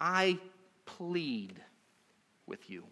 I 0.00 0.40
plead 0.86 1.60
with 2.44 2.68
you 2.68 2.82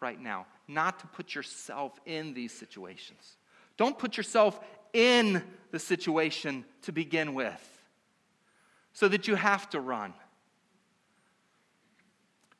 right 0.00 0.20
now 0.20 0.46
not 0.66 0.98
to 0.98 1.06
put 1.06 1.36
yourself 1.36 1.92
in 2.06 2.34
these 2.34 2.52
situations. 2.52 3.36
Don't 3.76 3.96
put 3.96 4.16
yourself 4.16 4.58
in 4.92 5.44
the 5.70 5.78
situation 5.78 6.64
to 6.82 6.90
begin 6.90 7.34
with 7.34 7.71
so 8.92 9.08
that 9.08 9.28
you 9.28 9.34
have 9.34 9.68
to 9.70 9.80
run. 9.80 10.14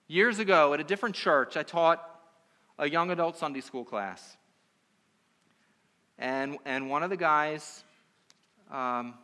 Years 0.09 0.39
ago, 0.39 0.75
at 0.75 0.81
a 0.81 0.85
different 0.85 1.15
church, 1.15 1.57
I 1.57 1.63
taught 1.63 2.03
a 2.79 2.89
young 2.89 3.11
adult 3.11 3.39
Sunday 3.39 3.61
school 3.61 3.85
class. 3.85 4.37
And, 6.19 6.59
and 6.65 6.91
one 6.91 7.03
of 7.03 7.11
the 7.11 7.17
guys 7.17 7.85
um, 8.71 9.15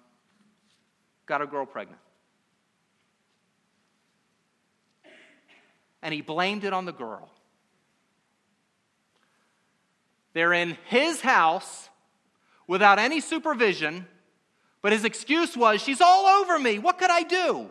got 1.26 1.42
a 1.42 1.46
girl 1.46 1.66
pregnant. 1.66 2.00
And 6.02 6.14
he 6.14 6.20
blamed 6.20 6.64
it 6.64 6.72
on 6.72 6.84
the 6.84 6.92
girl. 6.92 7.28
They're 10.32 10.52
in 10.52 10.76
his 10.86 11.20
house 11.20 11.88
without 12.66 12.98
any 12.98 13.20
supervision, 13.20 14.06
but 14.82 14.92
his 14.92 15.04
excuse 15.04 15.56
was, 15.56 15.82
She's 15.82 16.00
all 16.00 16.26
over 16.26 16.58
me. 16.58 16.78
What 16.78 16.98
could 16.98 17.10
I 17.10 17.22
do? 17.22 17.70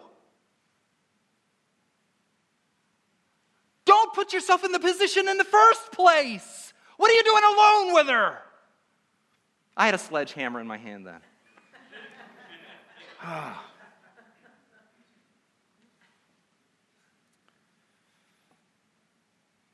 Don't 3.85 4.13
put 4.13 4.33
yourself 4.33 4.65
in 4.65 4.73
the 4.73 4.79
position 4.79 5.29
in 5.29 5.37
the 5.37 5.45
first 5.45 5.93
place. 5.93 6.73
What 6.97 7.09
are 7.09 7.13
you 7.13 7.23
doing 7.23 7.43
alone 7.43 7.93
with 7.93 8.07
her? 8.07 8.37
I 9.77 9.85
had 9.85 9.95
a 9.95 9.99
sledgehammer 9.99 10.59
in 10.59 10.67
my 10.67 10.77
hand 10.77 11.07
then. 11.07 11.21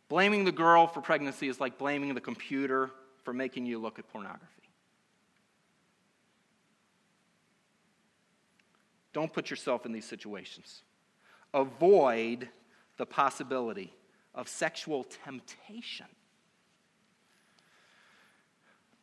Blaming 0.09 0.43
the 0.45 0.51
girl 0.51 0.85
for 0.85 1.01
pregnancy 1.01 1.47
is 1.47 1.59
like 1.59 1.79
blaming 1.79 2.13
the 2.13 2.21
computer 2.21 2.91
for 3.23 3.33
making 3.33 3.65
you 3.65 3.79
look 3.79 3.97
at 3.97 4.07
pornography. 4.13 4.52
Don't 9.13 9.31
put 9.31 9.49
yourself 9.49 9.85
in 9.85 9.91
these 9.91 10.05
situations. 10.05 10.81
Avoid 11.53 12.49
the 12.97 13.05
possibility 13.05 13.93
of 14.33 14.47
sexual 14.47 15.03
temptation. 15.03 16.07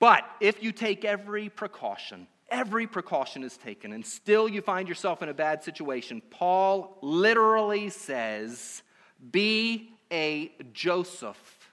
But 0.01 0.25
if 0.41 0.63
you 0.63 0.73
take 0.73 1.05
every 1.05 1.49
precaution, 1.49 2.27
every 2.49 2.87
precaution 2.87 3.45
is 3.45 3.57
taken, 3.57 3.93
and 3.93 4.05
still 4.05 4.49
you 4.49 4.63
find 4.63 4.89
yourself 4.89 5.23
in 5.23 5.29
a 5.29 5.35
bad 5.35 5.63
situation, 5.63 6.23
Paul 6.31 6.99
literally 7.03 7.91
says, 7.91 8.83
Be 9.31 9.93
a 10.11 10.53
Joseph 10.73 11.73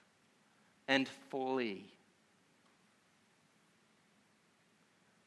and 0.86 1.08
flee. 1.30 1.92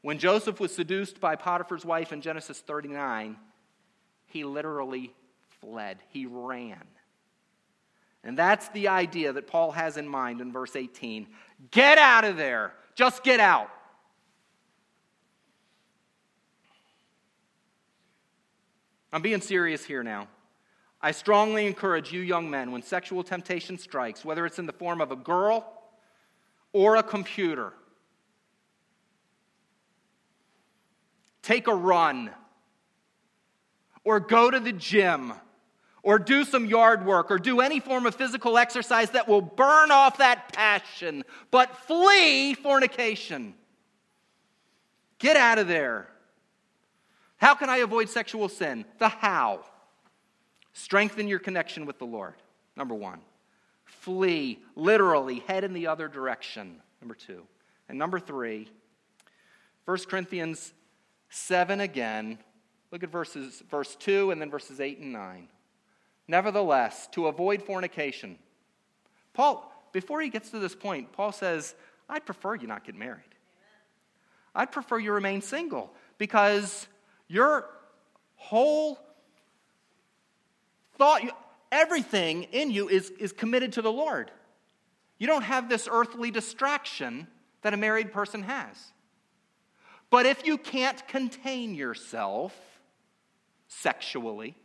When 0.01 0.17
Joseph 0.17 0.59
was 0.59 0.73
seduced 0.73 1.19
by 1.19 1.35
Potiphar's 1.35 1.85
wife 1.85 2.11
in 2.11 2.21
Genesis 2.21 2.59
39, 2.59 3.37
he 4.25 4.43
literally 4.43 5.13
fled, 5.59 5.97
he 6.09 6.25
ran. 6.25 6.83
And 8.23 8.37
that's 8.37 8.69
the 8.69 8.87
idea 8.87 9.33
that 9.33 9.47
Paul 9.47 9.71
has 9.71 9.97
in 9.97 10.07
mind 10.07 10.41
in 10.41 10.51
verse 10.51 10.75
18. 10.75 11.27
Get 11.71 11.97
out 11.97 12.23
of 12.23 12.37
there. 12.37 12.73
Just 12.95 13.23
get 13.23 13.39
out. 13.39 13.69
I'm 19.13 19.21
being 19.21 19.41
serious 19.41 19.83
here 19.83 20.03
now. 20.03 20.27
I 21.01 21.11
strongly 21.11 21.65
encourage 21.65 22.13
you, 22.13 22.21
young 22.21 22.49
men, 22.49 22.71
when 22.71 22.83
sexual 22.83 23.23
temptation 23.23 23.77
strikes, 23.77 24.23
whether 24.23 24.45
it's 24.45 24.59
in 24.59 24.67
the 24.67 24.73
form 24.73 25.01
of 25.01 25.11
a 25.11 25.15
girl 25.15 25.65
or 26.73 26.95
a 26.95 27.03
computer, 27.03 27.73
take 31.41 31.67
a 31.67 31.73
run 31.73 32.31
or 34.03 34.19
go 34.19 34.49
to 34.49 34.59
the 34.59 34.71
gym 34.71 35.33
or 36.03 36.17
do 36.17 36.43
some 36.43 36.65
yard 36.65 37.05
work 37.05 37.29
or 37.29 37.37
do 37.37 37.61
any 37.61 37.79
form 37.79 38.05
of 38.05 38.15
physical 38.15 38.57
exercise 38.57 39.11
that 39.11 39.27
will 39.27 39.41
burn 39.41 39.91
off 39.91 40.17
that 40.17 40.51
passion, 40.53 41.23
but 41.51 41.75
flee 41.77 42.53
fornication. 42.53 43.53
Get 45.19 45.37
out 45.37 45.59
of 45.59 45.67
there. 45.67 46.07
How 47.37 47.55
can 47.55 47.69
I 47.69 47.77
avoid 47.77 48.09
sexual 48.09 48.49
sin? 48.49 48.85
The 48.99 49.09
how. 49.09 49.61
Strengthen 50.73 51.27
your 51.27 51.39
connection 51.39 51.85
with 51.85 51.99
the 51.99 52.05
Lord. 52.05 52.35
Number 52.75 52.95
one. 52.95 53.19
Flee, 53.83 54.59
literally, 54.75 55.39
head 55.47 55.63
in 55.63 55.73
the 55.73 55.87
other 55.87 56.07
direction. 56.07 56.81
Number 57.01 57.13
two. 57.13 57.43
And 57.87 57.99
number 57.99 58.19
three, 58.19 58.67
1 59.85 59.97
Corinthians 60.07 60.73
7 61.31 61.79
again. 61.79 62.37
Look 62.91 63.03
at 63.03 63.09
verses, 63.09 63.63
verse 63.69 63.95
2 63.95 64.31
and 64.31 64.39
then 64.39 64.51
verses 64.51 64.79
8 64.79 64.99
and 64.99 65.13
9. 65.13 65.47
Nevertheless, 66.27 67.07
to 67.13 67.27
avoid 67.27 67.63
fornication. 67.63 68.37
Paul, 69.33 69.67
before 69.93 70.21
he 70.21 70.29
gets 70.29 70.51
to 70.51 70.59
this 70.59 70.75
point, 70.75 71.11
Paul 71.13 71.31
says, 71.31 71.73
I'd 72.07 72.25
prefer 72.25 72.55
you 72.55 72.67
not 72.67 72.83
get 72.83 72.95
married. 72.95 73.23
I'd 74.53 74.71
prefer 74.71 74.99
you 74.99 75.13
remain 75.13 75.41
single 75.41 75.91
because 76.17 76.87
your 77.27 77.65
whole 78.35 78.99
thought, 80.97 81.21
everything 81.71 82.43
in 82.51 82.71
you 82.71 82.89
is, 82.89 83.09
is 83.11 83.31
committed 83.31 83.73
to 83.73 83.81
the 83.81 83.91
Lord. 83.91 84.31
You 85.17 85.27
don't 85.27 85.43
have 85.43 85.69
this 85.69 85.87
earthly 85.89 86.29
distraction 86.29 87.27
that 87.61 87.73
a 87.73 87.77
married 87.77 88.11
person 88.11 88.43
has. 88.43 88.75
But 90.11 90.27
if 90.27 90.45
you 90.45 90.59
can't 90.59 91.07
contain 91.07 91.73
yourself 91.73 92.55
sexually, 93.67 94.55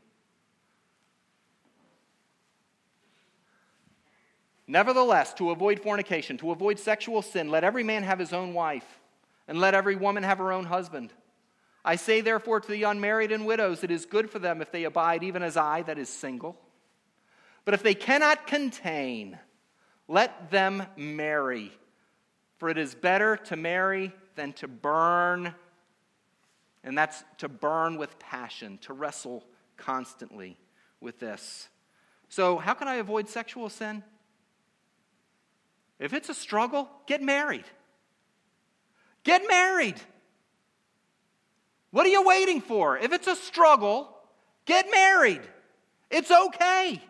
Nevertheless, 4.68 5.32
to 5.34 5.52
avoid 5.52 5.80
fornication, 5.80 6.36
to 6.38 6.50
avoid 6.50 6.78
sexual 6.78 7.22
sin, 7.22 7.50
let 7.50 7.62
every 7.62 7.84
man 7.84 8.02
have 8.02 8.18
his 8.18 8.32
own 8.32 8.52
wife, 8.52 9.00
and 9.46 9.60
let 9.60 9.74
every 9.74 9.94
woman 9.94 10.24
have 10.24 10.38
her 10.38 10.50
own 10.50 10.64
husband. 10.64 11.12
I 11.84 11.94
say, 11.94 12.20
therefore, 12.20 12.58
to 12.58 12.68
the 12.68 12.82
unmarried 12.82 13.30
and 13.30 13.46
widows, 13.46 13.84
it 13.84 13.92
is 13.92 14.06
good 14.06 14.28
for 14.28 14.40
them 14.40 14.60
if 14.60 14.72
they 14.72 14.82
abide, 14.82 15.22
even 15.22 15.44
as 15.44 15.56
I, 15.56 15.82
that 15.82 15.98
is 15.98 16.08
single. 16.08 16.60
But 17.64 17.74
if 17.74 17.82
they 17.84 17.94
cannot 17.94 18.48
contain, 18.48 19.38
let 20.08 20.50
them 20.50 20.84
marry. 20.96 21.70
For 22.58 22.68
it 22.68 22.76
is 22.76 22.96
better 22.96 23.36
to 23.36 23.54
marry 23.54 24.12
than 24.36 24.52
to 24.54 24.68
burn, 24.68 25.54
and 26.84 26.96
that's 26.96 27.24
to 27.38 27.48
burn 27.48 27.96
with 27.96 28.18
passion, 28.18 28.78
to 28.82 28.92
wrestle 28.92 29.44
constantly 29.76 30.56
with 31.00 31.18
this. 31.18 31.68
So, 32.28 32.58
how 32.58 32.74
can 32.74 32.88
I 32.88 32.96
avoid 32.96 33.28
sexual 33.28 33.68
sin? 33.68 34.02
If 35.98 36.12
it's 36.12 36.28
a 36.28 36.34
struggle, 36.34 36.88
get 37.06 37.22
married. 37.22 37.64
Get 39.24 39.42
married. 39.48 39.96
What 41.90 42.06
are 42.06 42.10
you 42.10 42.26
waiting 42.26 42.60
for? 42.60 42.98
If 42.98 43.12
it's 43.12 43.26
a 43.26 43.36
struggle, 43.36 44.14
get 44.66 44.86
married. 44.90 45.40
It's 46.10 46.30
okay. 46.30 47.02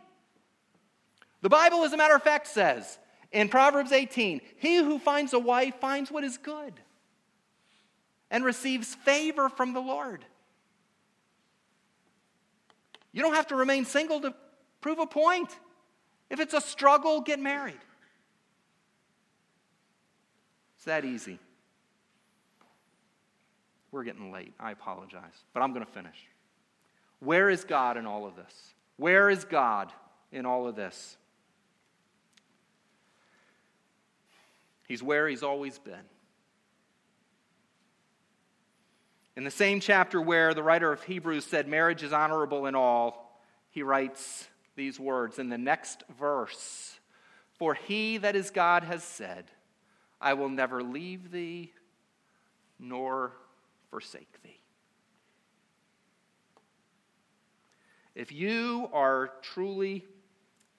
The 1.42 1.48
Bible, 1.48 1.84
as 1.84 1.92
a 1.92 1.96
matter 1.96 2.14
of 2.14 2.22
fact, 2.22 2.46
says 2.46 2.98
in 3.32 3.48
Proverbs 3.48 3.92
18 3.92 4.40
He 4.56 4.76
who 4.76 4.98
finds 4.98 5.32
a 5.32 5.38
wife 5.38 5.74
finds 5.80 6.10
what 6.10 6.24
is 6.24 6.38
good 6.38 6.74
and 8.30 8.44
receives 8.44 8.94
favor 8.94 9.48
from 9.48 9.72
the 9.72 9.80
Lord. 9.80 10.24
You 13.12 13.22
don't 13.22 13.34
have 13.34 13.46
to 13.48 13.56
remain 13.56 13.84
single 13.84 14.20
to 14.20 14.34
prove 14.80 14.98
a 14.98 15.06
point. 15.06 15.48
If 16.28 16.40
it's 16.40 16.54
a 16.54 16.60
struggle, 16.60 17.20
get 17.20 17.38
married. 17.38 17.78
It's 20.76 20.84
that 20.84 21.04
easy. 21.04 21.38
We're 23.90 24.04
getting 24.04 24.32
late. 24.32 24.52
I 24.60 24.72
apologize. 24.72 25.44
But 25.54 25.62
I'm 25.62 25.72
going 25.72 25.86
to 25.86 25.90
finish. 25.90 26.16
Where 27.20 27.48
is 27.48 27.64
God 27.64 27.96
in 27.96 28.06
all 28.06 28.26
of 28.26 28.36
this? 28.36 28.74
Where 28.96 29.30
is 29.30 29.44
God 29.44 29.92
in 30.32 30.44
all 30.44 30.68
of 30.68 30.76
this? 30.76 31.16
He's 34.86 35.02
where 35.02 35.26
He's 35.28 35.42
always 35.42 35.78
been. 35.78 35.94
In 39.36 39.44
the 39.44 39.50
same 39.50 39.80
chapter 39.80 40.20
where 40.20 40.54
the 40.54 40.62
writer 40.62 40.90
of 40.90 41.02
Hebrews 41.02 41.44
said 41.44 41.68
marriage 41.68 42.02
is 42.02 42.12
honorable 42.12 42.66
in 42.66 42.74
all, 42.74 43.38
he 43.70 43.82
writes 43.82 44.48
these 44.76 44.98
words 44.98 45.38
in 45.38 45.50
the 45.50 45.58
next 45.58 46.04
verse 46.18 46.98
For 47.58 47.74
he 47.74 48.16
that 48.18 48.34
is 48.34 48.50
God 48.50 48.82
has 48.84 49.04
said, 49.04 49.44
I 50.20 50.32
will 50.32 50.48
never 50.48 50.82
leave 50.82 51.30
thee 51.30 51.72
nor 52.78 53.32
forsake 53.90 54.42
thee. 54.42 54.60
If 58.14 58.32
you 58.32 58.88
are 58.94 59.32
truly 59.42 60.06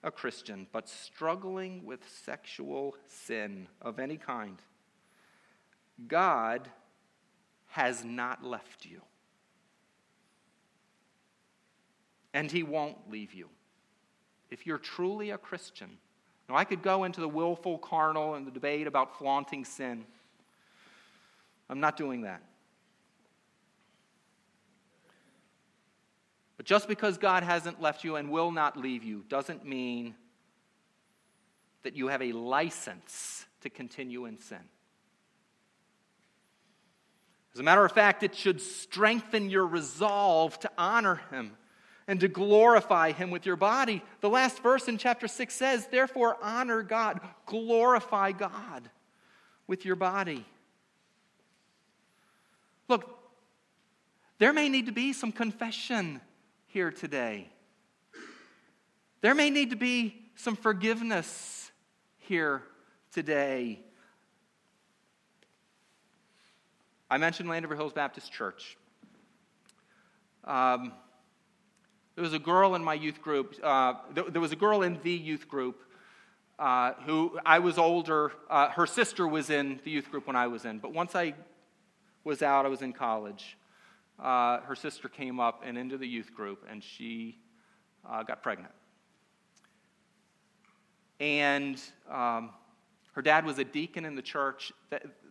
a 0.04 0.10
Christian 0.10 0.66
but 0.72 0.90
struggling 0.90 1.86
with 1.86 2.00
sexual 2.26 2.96
sin 3.06 3.68
of 3.80 4.00
any 4.00 4.18
kind, 4.18 4.58
God 6.08 6.68
has 7.78 8.04
not 8.04 8.44
left 8.44 8.88
you. 8.88 9.02
And 12.34 12.52
He 12.52 12.64
won't 12.64 12.98
leave 13.12 13.36
you. 13.36 13.50
If 14.50 14.66
you're 14.66 14.80
truly 14.80 15.30
a 15.30 15.38
Christian, 15.38 16.00
now 16.50 16.56
I 16.56 16.64
could 16.64 16.82
go 16.82 17.04
into 17.04 17.22
the 17.22 17.28
willful 17.30 17.78
carnal 17.78 18.34
and 18.34 18.48
the 18.48 18.52
debate 18.52 18.88
about 18.88 19.20
flaunting 19.20 19.64
sin. 19.64 20.06
I'm 21.70 21.80
not 21.80 21.98
doing 21.98 22.22
that. 22.24 22.42
But 26.56 26.66
just 26.66 26.88
because 26.88 27.20
God 27.20 27.44
hasn't 27.44 27.80
left 27.80 28.04
you 28.04 28.16
and 28.16 28.32
will 28.32 28.50
not 28.50 28.76
leave 28.76 29.04
you 29.04 29.24
doesn't 29.30 29.68
mean 29.68 30.16
that 31.84 31.96
you 31.96 32.08
have 32.08 32.24
a 32.24 32.32
license 32.32 33.46
to 33.62 33.70
continue 33.70 34.26
in 34.26 34.40
sin. 34.40 34.64
As 37.58 37.62
a 37.62 37.64
matter 37.64 37.84
of 37.84 37.92
fact, 37.92 38.22
it 38.22 38.36
should 38.36 38.62
strengthen 38.62 39.50
your 39.50 39.66
resolve 39.66 40.60
to 40.60 40.70
honor 40.78 41.20
Him 41.32 41.58
and 42.08 42.20
to 42.20 42.28
glorify 42.28 43.14
Him 43.14 43.32
with 43.32 43.48
your 43.48 43.56
body. 43.56 44.04
The 44.22 44.30
last 44.30 44.62
verse 44.62 44.88
in 44.88 45.00
chapter 45.00 45.28
6 45.28 45.56
says, 45.56 45.88
Therefore, 45.88 46.38
honor 46.40 46.84
God, 46.84 47.20
glorify 47.48 48.32
God 48.34 48.88
with 49.66 49.86
your 49.86 49.96
body. 49.96 50.46
Look, 52.88 53.10
there 54.38 54.54
may 54.54 54.70
need 54.70 54.86
to 54.86 54.92
be 54.92 55.12
some 55.12 55.32
confession 55.32 56.22
here 56.68 56.92
today. 56.92 57.50
There 59.22 59.34
may 59.34 59.50
need 59.50 59.72
to 59.72 59.76
be 59.76 60.30
some 60.36 60.56
forgiveness 60.56 61.72
here 62.20 62.62
today. 63.12 63.80
I 67.10 67.18
mentioned 67.18 67.48
Landover 67.48 67.76
Hills 67.76 67.94
Baptist 67.94 68.34
Church. 68.34 68.78
Um, 70.44 70.92
there 72.16 72.24
was 72.24 72.34
a 72.34 72.40
girl 72.40 72.76
in 72.76 72.84
my 72.84 72.96
youth 72.96 73.22
group, 73.22 73.56
uh, 73.64 73.94
there, 74.14 74.42
was 74.42 74.52
a 74.52 74.58
girl 74.58 74.82
in 74.82 75.00
the 75.04 75.12
youth 75.12 75.48
group 75.48 75.84
uh, 76.60 76.94
who 77.06 77.40
I 77.46 77.60
was 77.60 77.78
older. 77.78 78.34
Uh, 78.50 78.70
her 78.70 78.86
sister 78.86 79.26
was 79.26 79.50
in 79.50 79.80
the 79.86 79.92
youth 79.92 80.12
group 80.12 80.28
when 80.28 80.36
I 80.36 80.48
was 80.48 80.66
in, 80.66 80.80
but 80.80 80.94
once 80.94 81.16
I 81.16 81.34
was 82.26 82.42
out, 82.42 82.66
I 82.66 82.70
was 82.70 82.82
in 82.82 82.92
college. 82.92 83.58
Uh, 84.20 84.60
her 84.62 84.76
sister 84.76 85.08
came 85.08 85.40
up 85.40 85.62
and 85.66 85.78
into 85.78 85.98
the 85.98 86.08
youth 86.08 86.34
group, 86.34 86.66
and 86.70 86.84
she 86.84 87.38
uh, 88.10 88.24
got 88.24 88.44
pregnant. 88.44 88.74
And 91.22 91.82
um, 92.12 92.50
her 93.14 93.22
dad 93.22 93.46
was 93.46 93.60
a 93.60 93.64
deacon 93.64 94.04
in 94.04 94.16
the 94.16 94.22
church. 94.22 94.74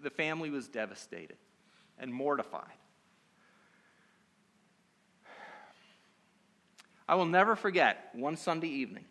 The 0.03 0.11
family 0.11 0.49
was 0.49 0.69
devastated 0.69 1.37
and 1.99 2.13
mortified. 2.13 2.65
I 7.09 7.15
will 7.15 7.27
never 7.27 7.55
forget 7.55 8.11
one 8.15 8.37
Sunday 8.37 8.69
evening, 8.69 9.05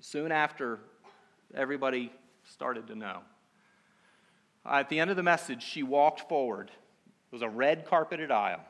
soon 0.00 0.32
after 0.32 0.78
everybody 1.54 2.10
started 2.44 2.86
to 2.86 2.94
know. 2.94 3.20
At 4.64 4.88
the 4.88 5.00
end 5.00 5.10
of 5.10 5.16
the 5.16 5.22
message, 5.22 5.62
she 5.62 5.82
walked 5.82 6.28
forward. 6.28 6.70
It 6.70 7.32
was 7.32 7.42
a 7.42 7.48
red 7.48 7.86
carpeted 7.86 8.30
aisle 8.30 8.64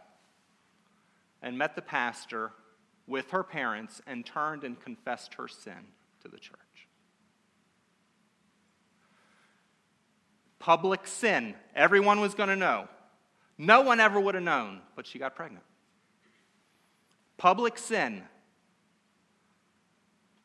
and 1.42 1.56
met 1.56 1.76
the 1.76 1.82
pastor 1.82 2.52
with 3.06 3.30
her 3.30 3.44
parents 3.44 4.02
and 4.06 4.26
turned 4.26 4.64
and 4.64 4.80
confessed 4.80 5.34
her 5.34 5.46
sin 5.48 5.86
to 6.22 6.28
the 6.28 6.38
church. 6.38 6.87
Public 10.68 11.06
sin. 11.06 11.54
Everyone 11.74 12.20
was 12.20 12.34
going 12.34 12.50
to 12.50 12.54
know. 12.54 12.88
No 13.56 13.80
one 13.80 14.00
ever 14.00 14.20
would 14.20 14.34
have 14.34 14.44
known, 14.44 14.82
but 14.96 15.06
she 15.06 15.18
got 15.18 15.34
pregnant. 15.34 15.64
Public 17.38 17.78
sin. 17.78 18.22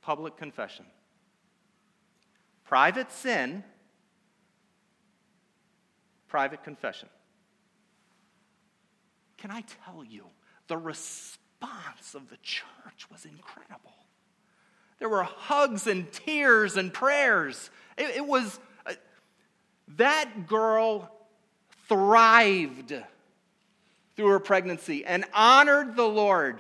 Public 0.02 0.38
confession. 0.38 0.86
Private 2.64 3.12
sin. 3.12 3.66
Private 6.30 6.64
confession. 6.64 7.10
Can 9.36 9.52
I 9.52 9.66
tell 9.84 10.06
you, 10.06 10.28
the 10.70 10.78
response 10.78 12.16
of 12.16 12.30
the 12.30 12.38
church 12.38 13.12
was 13.12 13.26
incredible. 13.26 13.92
There 15.00 15.10
were 15.10 15.24
hugs 15.24 15.86
and 15.86 16.10
tears 16.14 16.78
and 16.78 16.94
prayers. 16.94 17.70
It, 17.98 18.16
it 18.16 18.26
was, 18.26 18.62
that 19.98 20.48
girl 20.48 21.10
thrived 21.88 22.94
through 24.16 24.28
her 24.28 24.40
pregnancy 24.40 25.06
and 25.06 25.26
honored 25.34 25.96
the 25.96 26.08
Lord. 26.08 26.60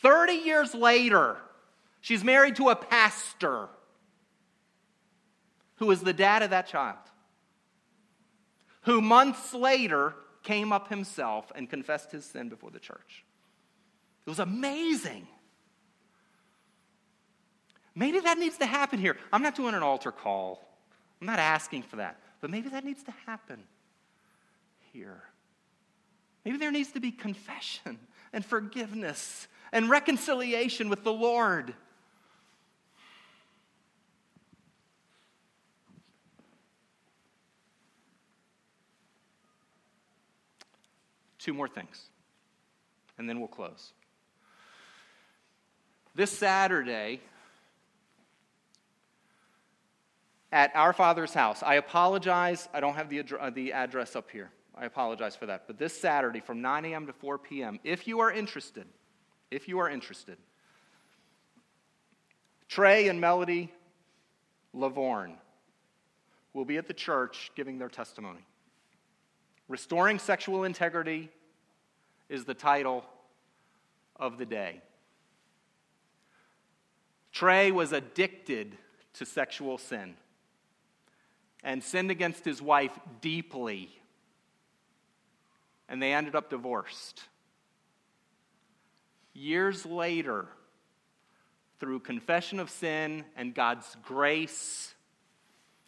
30 0.00 0.32
years 0.32 0.74
later, 0.74 1.36
she's 2.00 2.24
married 2.24 2.56
to 2.56 2.70
a 2.70 2.76
pastor 2.76 3.68
who 5.76 5.90
is 5.90 6.00
the 6.00 6.12
dad 6.12 6.42
of 6.42 6.50
that 6.50 6.66
child, 6.66 6.96
who 8.82 9.00
months 9.00 9.52
later 9.52 10.14
came 10.42 10.72
up 10.72 10.88
himself 10.88 11.50
and 11.54 11.68
confessed 11.68 12.12
his 12.12 12.24
sin 12.24 12.48
before 12.48 12.70
the 12.70 12.78
church. 12.78 13.24
It 14.26 14.30
was 14.30 14.38
amazing. 14.38 15.26
Maybe 17.94 18.20
that 18.20 18.38
needs 18.38 18.58
to 18.58 18.66
happen 18.66 18.98
here. 18.98 19.16
I'm 19.32 19.42
not 19.42 19.54
doing 19.54 19.74
an 19.74 19.82
altar 19.82 20.12
call, 20.12 20.64
I'm 21.22 21.26
not 21.26 21.38
asking 21.38 21.82
for 21.82 21.96
that, 21.96 22.20
but 22.40 22.50
maybe 22.50 22.68
that 22.70 22.84
needs 22.84 23.04
to 23.04 23.12
happen 23.26 23.62
here. 24.92 25.22
Maybe 26.44 26.58
there 26.58 26.72
needs 26.72 26.90
to 26.94 27.00
be 27.00 27.12
confession 27.12 28.00
and 28.32 28.44
forgiveness 28.44 29.46
and 29.70 29.88
reconciliation 29.88 30.88
with 30.88 31.04
the 31.04 31.12
Lord. 31.12 31.74
Two 41.38 41.54
more 41.54 41.68
things, 41.68 42.08
and 43.16 43.28
then 43.28 43.38
we'll 43.38 43.46
close. 43.46 43.92
This 46.16 46.32
Saturday, 46.32 47.20
at 50.52 50.70
our 50.76 50.92
Father's 50.92 51.32
house, 51.32 51.62
I 51.62 51.76
apologize, 51.76 52.68
I 52.74 52.80
don't 52.80 52.94
have 52.94 53.08
the, 53.08 53.24
uh, 53.40 53.50
the 53.50 53.72
address 53.72 54.14
up 54.14 54.30
here. 54.30 54.50
I 54.74 54.84
apologize 54.84 55.34
for 55.34 55.46
that. 55.46 55.66
But 55.66 55.78
this 55.78 55.98
Saturday 55.98 56.40
from 56.40 56.60
9 56.60 56.84
a.m. 56.84 57.06
to 57.06 57.12
4 57.12 57.38
p.m., 57.38 57.80
if 57.82 58.06
you 58.06 58.20
are 58.20 58.30
interested, 58.30 58.86
if 59.50 59.66
you 59.66 59.78
are 59.78 59.88
interested, 59.88 60.36
Trey 62.68 63.08
and 63.08 63.20
Melody 63.20 63.72
Lavorne 64.74 65.34
will 66.52 66.64
be 66.64 66.76
at 66.76 66.86
the 66.86 66.94
church 66.94 67.50
giving 67.54 67.78
their 67.78 67.88
testimony. 67.88 68.44
Restoring 69.68 70.18
Sexual 70.18 70.64
Integrity 70.64 71.30
is 72.28 72.44
the 72.44 72.54
title 72.54 73.04
of 74.16 74.38
the 74.38 74.46
day. 74.46 74.82
Trey 77.30 77.70
was 77.70 77.92
addicted 77.92 78.76
to 79.14 79.24
sexual 79.26 79.78
sin 79.78 80.14
and 81.62 81.82
sinned 81.82 82.10
against 82.10 82.44
his 82.44 82.60
wife 82.60 82.98
deeply, 83.20 83.88
and 85.88 86.02
they 86.02 86.12
ended 86.12 86.34
up 86.34 86.50
divorced. 86.50 87.22
Years 89.34 89.86
later, 89.86 90.46
through 91.78 92.00
confession 92.00 92.60
of 92.60 92.70
sin 92.70 93.24
and 93.36 93.54
God's 93.54 93.96
grace 94.04 94.94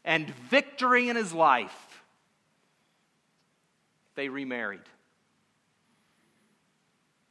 and 0.04 0.28
victory 0.50 1.08
in 1.08 1.16
his 1.16 1.32
life, 1.32 2.02
they 4.14 4.28
remarried. 4.28 4.80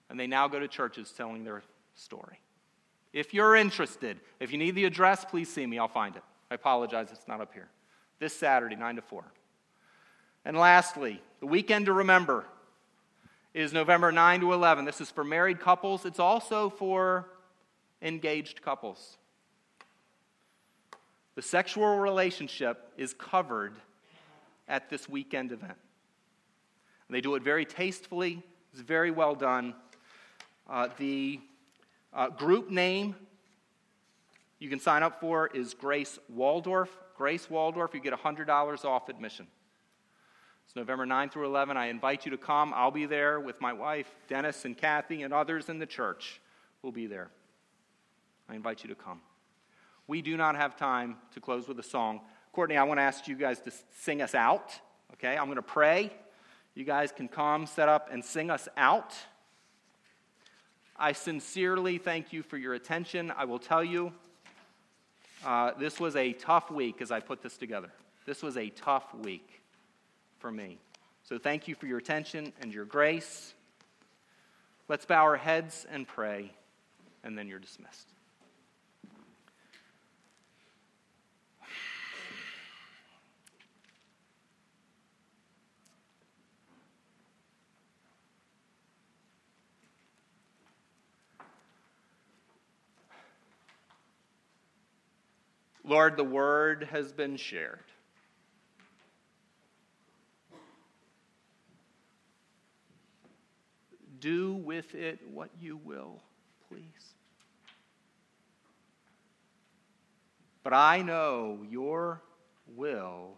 And 0.10 0.20
they 0.20 0.28
now 0.28 0.48
go 0.48 0.60
to 0.60 0.68
churches 0.68 1.12
telling 1.16 1.44
their 1.44 1.64
story. 1.96 2.40
If 3.14 3.34
you're 3.34 3.56
interested, 3.56 4.20
if 4.40 4.52
you 4.52 4.58
need 4.58 4.76
the 4.76 4.86
address, 4.86 5.26
please 5.26 5.52
see 5.52 5.66
me. 5.66 5.80
I'll 5.80 5.88
find 5.88 6.16
it. 6.16 6.24
I 6.52 6.56
apologize, 6.56 7.10
it's 7.12 7.28
not 7.28 7.42
up 7.42 7.54
here. 7.54 7.68
This 8.20 8.36
Saturday, 8.36 8.76
9 8.76 8.98
to 8.98 9.02
4. 9.02 9.24
And 10.46 10.58
lastly, 10.58 11.22
the 11.40 11.46
weekend 11.46 11.88
to 11.88 11.94
remember 11.94 12.46
is 13.54 13.74
November 13.74 14.12
9 14.12 14.42
to 14.42 14.54
11. 14.54 14.86
This 14.86 15.02
is 15.02 15.12
for 15.12 15.24
married 15.24 15.60
couples, 15.60 16.06
it's 16.06 16.20
also 16.20 16.70
for 16.70 17.28
engaged 18.02 18.62
couples. 18.62 19.18
The 21.36 21.42
sexual 21.42 21.98
relationship 21.98 22.92
is 22.98 23.14
covered 23.14 23.74
at 24.68 24.90
this 24.90 25.10
weekend 25.10 25.52
event. 25.52 25.78
They 27.10 27.22
do 27.22 27.36
it 27.36 27.44
very 27.44 27.66
tastefully, 27.66 28.42
it's 28.72 28.82
very 28.82 29.12
well 29.12 29.36
done. 29.36 29.76
Uh, 30.68 30.88
the 30.98 31.40
uh, 32.14 32.30
group 32.30 32.70
name 32.70 33.16
you 34.60 34.70
can 34.70 34.80
sign 34.80 35.04
up 35.04 35.20
for 35.20 35.48
is 35.48 35.74
Grace 35.74 36.18
Waldorf. 36.30 36.90
Grace 37.16 37.50
Waldorf, 37.50 37.94
you 37.94 38.00
get 38.00 38.14
$100 38.14 38.86
off 38.86 39.10
admission. 39.10 39.48
It's 40.66 40.76
November 40.76 41.06
9 41.06 41.30
through 41.30 41.46
11. 41.46 41.78
I 41.78 41.88
invite 41.88 42.26
you 42.26 42.32
to 42.32 42.38
come. 42.38 42.74
I'll 42.76 42.92
be 42.92 43.06
there 43.06 43.40
with 43.40 43.60
my 43.62 43.74
wife, 43.74 44.08
Dennis 44.28 44.66
and 44.66 44.78
Kathy, 44.78 45.24
and 45.24 45.34
others 45.34 45.70
in 45.70 45.80
the 45.80 45.86
church 45.86 46.42
will 46.82 46.92
be 46.92 47.06
there. 47.06 47.30
I 48.50 48.56
invite 48.56 48.84
you 48.84 48.90
to 48.90 48.96
come. 48.96 49.22
We 50.08 50.22
do 50.22 50.36
not 50.36 50.56
have 50.56 50.76
time 50.76 51.18
to 51.34 51.40
close 51.40 51.68
with 51.68 51.80
a 51.80 51.84
song. 51.84 52.22
Courtney, 52.52 52.78
I 52.78 52.84
want 52.84 52.98
to 52.98 53.04
ask 53.04 53.28
you 53.28 53.36
guys 53.36 53.60
to 53.62 53.72
sing 54.00 54.22
us 54.22 54.36
out. 54.36 54.74
Okay, 55.14 55.38
I'm 55.38 55.46
going 55.46 55.56
to 55.56 55.62
pray. 55.62 56.12
You 56.76 56.84
guys 56.84 57.12
can 57.12 57.28
come, 57.28 57.66
set 57.68 57.88
up, 57.88 58.10
and 58.12 58.24
sing 58.24 58.50
us 58.50 58.68
out. 58.76 59.14
I 60.98 61.12
sincerely 61.12 61.98
thank 61.98 62.34
you 62.34 62.44
for 62.44 62.58
your 62.58 62.74
attention. 62.74 63.32
I 63.36 63.46
will 63.46 63.60
tell 63.60 63.84
you, 63.84 64.14
uh, 65.46 65.72
this 65.78 66.00
was 66.00 66.16
a 66.16 66.34
tough 66.34 66.72
week 66.72 67.02
as 67.02 67.12
I 67.12 67.20
put 67.20 67.42
this 67.42 67.58
together. 67.58 67.92
This 68.26 68.42
was 68.42 68.58
a 68.58 68.70
tough 68.70 69.14
week 69.14 69.62
for 70.40 70.52
me. 70.52 70.78
So 71.24 71.38
thank 71.38 71.68
you 71.68 71.76
for 71.76 71.86
your 71.88 71.98
attention 71.98 72.54
and 72.62 72.74
your 72.74 72.86
grace. 72.86 73.54
Let's 74.88 75.06
bow 75.06 75.24
our 75.24 75.38
heads 75.38 75.86
and 75.90 76.08
pray, 76.08 76.52
and 77.24 77.38
then 77.38 77.48
you're 77.48 77.60
dismissed. 77.60 78.10
Lord, 95.84 96.16
the 96.16 96.24
word 96.24 96.88
has 96.92 97.12
been 97.12 97.36
shared. 97.36 97.80
Do 104.20 104.54
with 104.54 104.96
it 104.96 105.20
what 105.30 105.50
you 105.60 105.76
will, 105.76 106.22
please. 106.70 107.14
But 110.64 110.74
I 110.74 111.02
know 111.02 111.60
your 111.70 112.22
will 112.68 113.38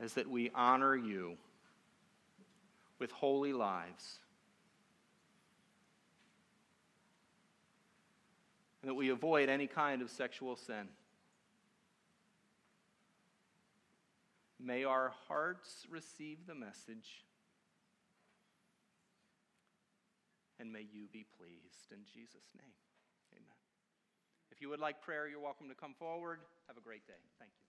is 0.00 0.14
that 0.14 0.30
we 0.30 0.50
honor 0.54 0.96
you 0.96 1.36
with 2.98 3.10
holy 3.10 3.52
lives. 3.52 4.18
And 8.80 8.88
that 8.90 8.94
we 8.94 9.10
avoid 9.10 9.50
any 9.50 9.66
kind 9.66 10.00
of 10.00 10.10
sexual 10.10 10.56
sin. 10.56 10.88
May 14.64 14.84
our 14.84 15.12
hearts 15.26 15.86
receive 15.90 16.46
the 16.46 16.54
message 16.54 17.24
and 20.62 20.72
may 20.72 20.86
you 20.92 21.08
be 21.12 21.26
pleased. 21.36 21.90
In 21.90 22.04
Jesus' 22.04 22.46
name, 22.56 22.78
amen. 23.32 23.58
If 24.52 24.62
you 24.62 24.68
would 24.68 24.78
like 24.78 25.02
prayer, 25.02 25.26
you're 25.26 25.40
welcome 25.40 25.68
to 25.68 25.74
come 25.74 25.94
forward. 25.98 26.38
Have 26.68 26.76
a 26.76 26.80
great 26.80 27.04
day. 27.08 27.18
Thank 27.40 27.50
you. 27.58 27.61